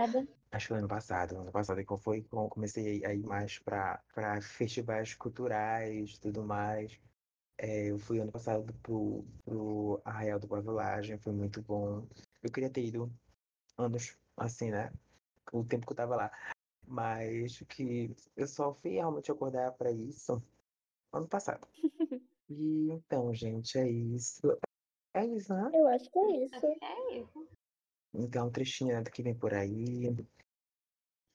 Acho 0.52 0.68
que 0.70 0.74
ano 0.74 0.88
passado, 0.88 1.38
ano 1.38 1.52
passado 1.52 1.86
que 1.86 1.92
eu 1.92 1.98
fui, 1.98 2.26
comecei 2.50 3.06
a 3.06 3.14
ir 3.14 3.24
mais 3.24 3.60
para 3.60 4.02
festivais 4.42 5.14
culturais 5.14 6.18
tudo 6.18 6.44
mais. 6.44 7.00
É, 7.58 7.92
eu 7.92 8.00
fui 8.00 8.20
ano 8.20 8.32
passado 8.32 8.74
pro, 8.82 9.24
pro 9.46 10.02
Arraial 10.04 10.40
do 10.40 10.48
Boa 10.48 10.62
Vilagem, 10.62 11.20
foi 11.20 11.34
muito 11.34 11.62
bom. 11.62 12.08
Eu 12.42 12.52
queria 12.52 12.70
ter 12.70 12.86
ido 12.86 13.12
anos 13.78 14.18
assim, 14.38 14.72
né? 14.72 14.92
O 15.52 15.64
tempo 15.64 15.86
que 15.86 15.92
eu 15.92 15.98
tava 15.98 16.16
lá. 16.16 16.32
Mas 16.90 17.60
que 17.70 18.16
eu 18.36 18.48
só 18.48 18.74
fui 18.74 18.94
realmente 18.94 19.32
acordar 19.32 19.72
para 19.74 19.92
isso 19.92 20.42
ano 21.14 21.28
passado. 21.28 21.68
e 22.50 22.90
então, 22.92 23.32
gente, 23.32 23.78
é 23.78 23.88
isso. 23.88 24.58
É 25.14 25.24
isso, 25.24 25.54
né? 25.54 25.70
Eu 25.72 25.88
acho 25.88 26.10
que 26.10 26.18
é 26.18 26.44
isso. 26.44 26.66
É 26.66 27.18
isso. 27.20 27.48
Então, 28.12 28.48
um 28.48 28.52
trechinho 28.52 28.96
né, 28.96 29.04
do 29.04 29.12
que 29.12 29.22
vem 29.22 29.36
por 29.36 29.54
aí. 29.54 30.16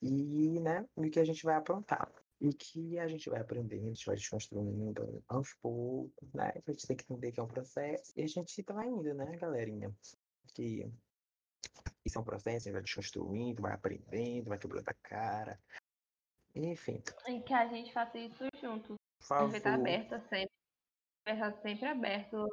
E, 0.03 0.61
né, 0.61 0.85
o 0.97 1.09
que 1.09 1.21
a 1.21 1.25
gente 1.25 1.45
vai 1.45 1.55
aprontar. 1.55 2.12
E 2.40 2.53
que 2.53 2.99
a 2.99 3.07
gente 3.07 3.31
vai 3.31 3.40
aprendendo, 3.40 3.85
a 3.85 3.88
gente 3.90 4.07
vai 4.07 4.17
desconstruindo 4.17 5.23
aos 5.29 5.55
poucos, 5.62 6.33
né? 6.35 6.53
A 6.67 6.71
gente 6.73 6.87
tem 6.87 6.97
que 6.97 7.05
entender 7.05 7.31
que 7.31 7.38
é 7.38 7.43
um 7.43 7.49
processo. 7.49 8.12
E 8.17 8.23
a 8.23 8.27
gente 8.27 8.61
tá 8.64 8.85
indo, 8.85 9.14
né, 9.14 9.37
galerinha? 9.37 9.95
Que 10.53 10.93
isso 12.05 12.19
é 12.19 12.21
um 12.21 12.25
processo, 12.25 12.57
a 12.57 12.61
gente 12.61 12.73
vai 12.73 12.83
desconstruindo, 12.83 13.62
vai 13.62 13.73
aprendendo, 13.73 14.49
vai 14.49 14.59
quebrando 14.59 14.88
a 14.88 14.95
cara. 14.95 15.59
Enfim. 16.55 17.03
E 17.29 17.40
que 17.40 17.55
a 17.55 17.67
gente 17.67 17.93
faça 17.93 18.19
isso 18.19 18.45
junto. 18.61 18.95
A 19.31 19.47
gente 19.47 19.61
tá 19.61 19.75
aberta 19.75 20.21
sempre. 20.21 20.53
Vai 21.27 21.53
sempre 21.62 21.87
aberto 21.87 22.47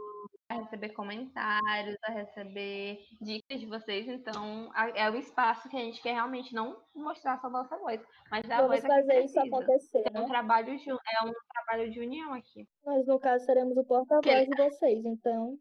a 0.49 0.55
receber 0.55 0.89
comentários, 0.89 1.97
a 2.03 2.11
receber 2.11 3.05
dicas 3.21 3.59
de 3.59 3.65
vocês. 3.65 4.07
Então, 4.07 4.71
é 4.95 5.09
o 5.09 5.15
espaço 5.15 5.69
que 5.69 5.75
a 5.75 5.79
gente 5.79 6.01
quer 6.01 6.13
realmente 6.13 6.53
não 6.53 6.81
mostrar 6.95 7.39
só 7.39 7.47
a 7.47 7.49
nossa 7.49 7.77
voz, 7.77 8.01
mas 8.29 8.47
dar 8.47 8.61
Vamos 8.61 8.83
a 8.83 8.87
voz 8.87 8.95
fazer 8.95 9.23
isso 9.25 9.39
acontecer. 9.39 10.03
É 10.13 10.17
um, 10.17 10.23
né? 10.23 10.27
trabalho 10.27 10.77
de, 10.77 10.89
é 10.89 10.95
um 11.25 11.33
trabalho 11.53 11.91
de 11.91 11.99
união 11.99 12.33
aqui. 12.33 12.67
Nós, 12.85 13.05
no 13.05 13.19
caso, 13.19 13.45
seremos 13.45 13.77
o 13.77 13.83
porta-voz 13.83 14.47
de 14.47 14.55
vocês, 14.55 15.05
então 15.05 15.57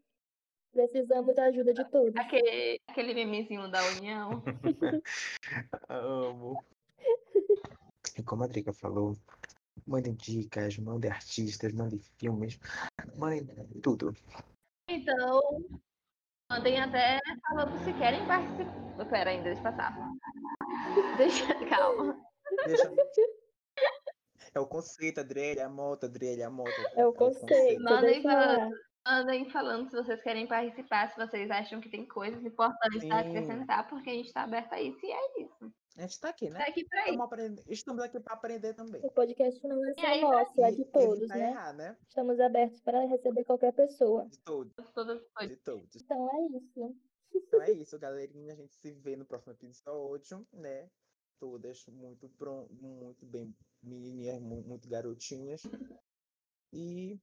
Precisamos 0.71 1.35
da 1.35 1.45
ajuda 1.45 1.73
de 1.73 1.83
todos. 1.89 2.15
Aquele, 2.15 2.79
aquele 2.87 3.13
memezinho 3.13 3.69
da 3.69 3.83
União. 3.89 4.43
Amo. 5.89 6.63
E 8.17 8.23
como 8.23 8.43
a 8.43 8.47
Drica 8.47 8.73
falou, 8.73 9.15
mandem 9.87 10.13
dicas, 10.13 10.77
mandem 10.77 11.09
artistas, 11.09 11.71
mandem 11.71 11.99
filmes, 12.17 12.59
mandem 13.15 13.47
tudo. 13.81 14.13
Então, 14.89 15.41
mandem 16.51 16.77
até 16.81 17.19
falando 17.47 17.83
se 17.85 17.93
querem 17.93 18.25
participar. 18.27 19.05
Pera 19.09 19.29
ainda, 19.29 19.45
deixa 19.45 19.61
passar. 19.61 19.95
Deixa, 21.15 21.65
calma. 21.69 22.21
Deixa... 22.65 22.93
É 24.53 24.59
o 24.59 24.67
conceito, 24.67 25.21
Adriele, 25.21 25.61
a 25.61 25.69
moto, 25.69 26.05
Adriele, 26.05 26.43
a 26.43 26.49
moto. 26.49 26.69
É 26.95 27.07
o 27.07 27.13
conceito. 27.13 27.81
Mandem 27.81 28.21
falando, 28.21 28.75
Andem 29.05 29.49
falando 29.49 29.89
se 29.89 29.95
vocês 29.95 30.21
querem 30.21 30.47
participar, 30.47 31.09
se 31.09 31.17
vocês 31.17 31.49
acham 31.49 31.81
que 31.81 31.89
tem 31.89 32.07
coisas 32.07 32.43
importantes 32.45 33.03
para 33.07 33.19
acrescentar, 33.19 33.89
porque 33.89 34.09
a 34.09 34.13
gente 34.13 34.27
está 34.27 34.43
aberto 34.43 34.73
a 34.73 34.81
isso 34.81 35.03
e 35.03 35.11
é 35.11 35.41
isso. 35.41 35.73
A 35.97 36.01
gente 36.03 36.19
tá 36.19 36.29
aqui, 36.29 36.49
né? 36.49 36.59
Tá 36.59 36.65
aqui 36.69 36.85
pra 36.85 36.99
isso. 36.99 37.09
Estamos, 37.09 37.25
aprendendo- 37.25 37.63
estamos 37.67 38.03
aqui 38.03 38.19
para 38.19 38.33
aprender 38.35 38.73
também. 38.75 39.01
O 39.03 39.11
podcast 39.11 39.67
não 39.67 39.83
é 39.89 39.93
só 39.93 40.05
aí, 40.05 40.21
nosso, 40.21 40.61
é 40.63 40.71
de 40.71 40.85
todos, 40.85 41.17
evitar 41.19 41.37
né? 41.37 41.49
errar, 41.49 41.73
né? 41.73 41.97
Estamos 42.07 42.39
abertos 42.39 42.79
para 42.81 43.05
receber 43.07 43.43
qualquer 43.43 43.73
pessoa. 43.73 44.25
De 44.29 44.37
todos, 44.39 44.73
de 45.47 45.57
todos. 45.57 45.95
Então 45.95 46.29
é 46.31 46.57
isso. 46.57 46.95
Então 47.33 47.61
é 47.61 47.71
isso, 47.71 47.97
galerinha. 47.99 48.53
A 48.53 48.55
gente 48.55 48.73
se 48.75 48.91
vê 48.91 49.15
no 49.15 49.25
próximo 49.25 49.53
episódio, 49.53 50.47
né? 50.53 50.87
Todas 51.39 51.85
muito, 51.87 52.29
pron- 52.37 52.67
muito 52.69 53.25
bem, 53.25 53.53
menininhas, 53.81 54.39
mu- 54.39 54.63
muito 54.63 54.87
garotinhas. 54.87 55.63
E 56.71 57.19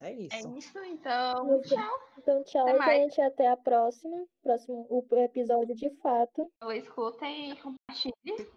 é 0.00 0.10
É 0.12 0.12
isso. 0.14 0.56
isso, 0.56 0.78
então. 0.84 1.60
Tchau. 1.62 1.98
Então, 2.18 2.44
tchau, 2.44 2.68
Até 2.68 2.78
mais. 2.78 3.00
gente. 3.14 3.20
Até 3.20 3.48
a 3.48 3.56
próxima. 3.56 4.26
Próximo 4.42 4.86
o 4.90 5.04
episódio 5.16 5.74
de 5.74 5.90
fato. 5.96 6.50
Escutem 6.74 7.52
e 7.52 7.56
compartilhem. 7.56 8.50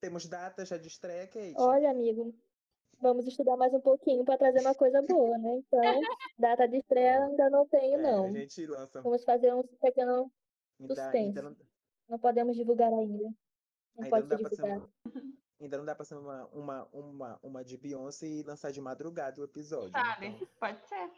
Temos 0.00 0.26
datas 0.28 0.68
já 0.68 0.78
de 0.78 0.88
estreia, 0.88 1.26
Kate? 1.26 1.54
Olha, 1.56 1.90
amigo, 1.90 2.32
vamos 3.00 3.26
estudar 3.26 3.56
mais 3.56 3.74
um 3.74 3.80
pouquinho 3.80 4.24
para 4.24 4.38
trazer 4.38 4.60
uma 4.60 4.74
coisa 4.74 5.02
boa, 5.02 5.36
né? 5.38 5.56
Então, 5.56 5.80
data 6.38 6.68
de 6.68 6.76
estreia 6.76 7.24
ainda 7.24 7.50
não 7.50 7.66
tenho, 7.66 7.98
É, 7.98 8.02
não. 8.02 8.26
A 8.26 8.32
gente 8.32 8.64
lança. 8.66 9.02
Vamos 9.02 9.24
fazer 9.24 9.52
um 9.54 9.62
pequeno. 9.80 10.30
Suspense. 10.80 11.16
ainda, 11.16 11.42
não, 11.42 11.56
Não 12.08 12.18
podemos 12.20 12.56
divulgar 12.56 12.92
ainda. 12.92 13.24
Não 13.96 14.04
ainda 14.04 14.10
pode 14.10 14.28
não 14.42 14.50
ser 14.50 14.82
ainda 15.68 15.78
não 15.78 15.84
dá 15.84 15.94
pra 15.94 16.04
ser 16.04 16.16
uma, 16.16 16.46
uma, 16.46 16.84
uma, 16.92 17.38
uma 17.42 17.64
de 17.64 17.76
Beyoncé 17.76 18.26
e 18.26 18.42
lançar 18.42 18.72
de 18.72 18.80
madrugada 18.80 19.40
o 19.40 19.44
episódio. 19.44 19.90
Sabe? 19.90 20.26
Então, 20.26 20.48
Pode 20.58 20.88
ser. 20.88 21.10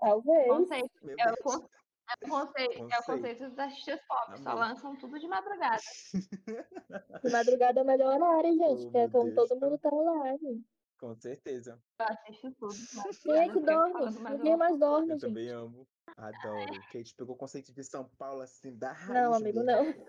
Talvez. 0.00 0.46
Conceito. 0.48 0.90
meu 1.02 1.16
É 1.18 1.22
o, 1.22 1.26
Deus. 1.26 1.38
con- 1.42 1.68
é 2.08 2.26
o 2.26 2.28
conceito, 2.30 2.72
é 2.72 2.76
o 2.76 2.80
Conceito. 2.88 3.06
conceito 3.06 3.48
dos 3.50 3.58
artistas 3.58 4.00
pop. 4.06 4.38
Só 4.42 4.54
lançam 4.54 4.96
tudo 4.96 5.18
de 5.18 5.26
madrugada. 5.28 5.80
De 7.22 7.30
madrugada 7.32 7.80
é 7.80 7.82
o 7.82 7.86
melhor 7.86 8.14
horário, 8.20 8.52
gente. 8.56 8.86
Oh, 8.86 8.90
que 8.90 8.98
é 8.98 9.08
quando 9.08 9.34
Deus, 9.34 9.48
todo 9.48 9.58
tá. 9.60 9.66
mundo 9.66 9.78
tá 9.78 9.88
online. 9.88 10.64
Com 10.98 11.14
certeza. 11.16 11.82
Eu 11.98 12.06
assisto 12.06 12.52
tudo. 12.52 12.74
Quem 13.22 13.36
é 13.36 13.48
que 13.52 13.60
dorme? 13.60 14.10
Ninguém 14.30 14.56
mais 14.56 14.78
dorme, 14.78 15.08
Eu 15.08 15.18
gente. 15.18 15.28
também 15.28 15.48
amo. 15.50 15.86
Adoro. 16.16 16.72
Kate 16.92 17.14
pegou 17.16 17.34
o 17.34 17.38
conceito 17.38 17.72
de 17.74 17.84
São 17.84 18.08
Paulo 18.16 18.40
assim, 18.42 18.74
da 18.76 18.92
raiz. 18.92 19.12
Não, 19.22 19.34
amigo, 19.34 19.62
mesmo. 19.62 19.94
não. 19.94 20.06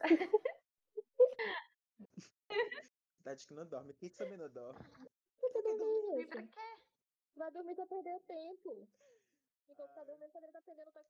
Cidade 3.28 3.46
que 3.46 3.54
não 3.54 3.66
dorme. 3.66 3.94
Kate 3.94 4.16
também 4.16 4.38
não 4.38 4.50
dorme. 4.50 4.80
Por 5.38 5.52
que 5.52 5.62
dormir, 5.62 6.22
E 6.22 6.28
pra 6.28 6.42
quê? 6.44 6.80
Vai 7.36 7.52
dormir 7.52 7.76
pra 7.76 7.86
perder 7.86 8.22
tempo. 8.22 8.88
Enquanto 9.68 9.94
tá 9.94 10.04
dormindo, 10.06 10.32
poderia 10.32 10.48
estar 10.48 10.60
aprendendo 10.60 10.88
outra 10.88 10.94
coisa. 10.94 11.06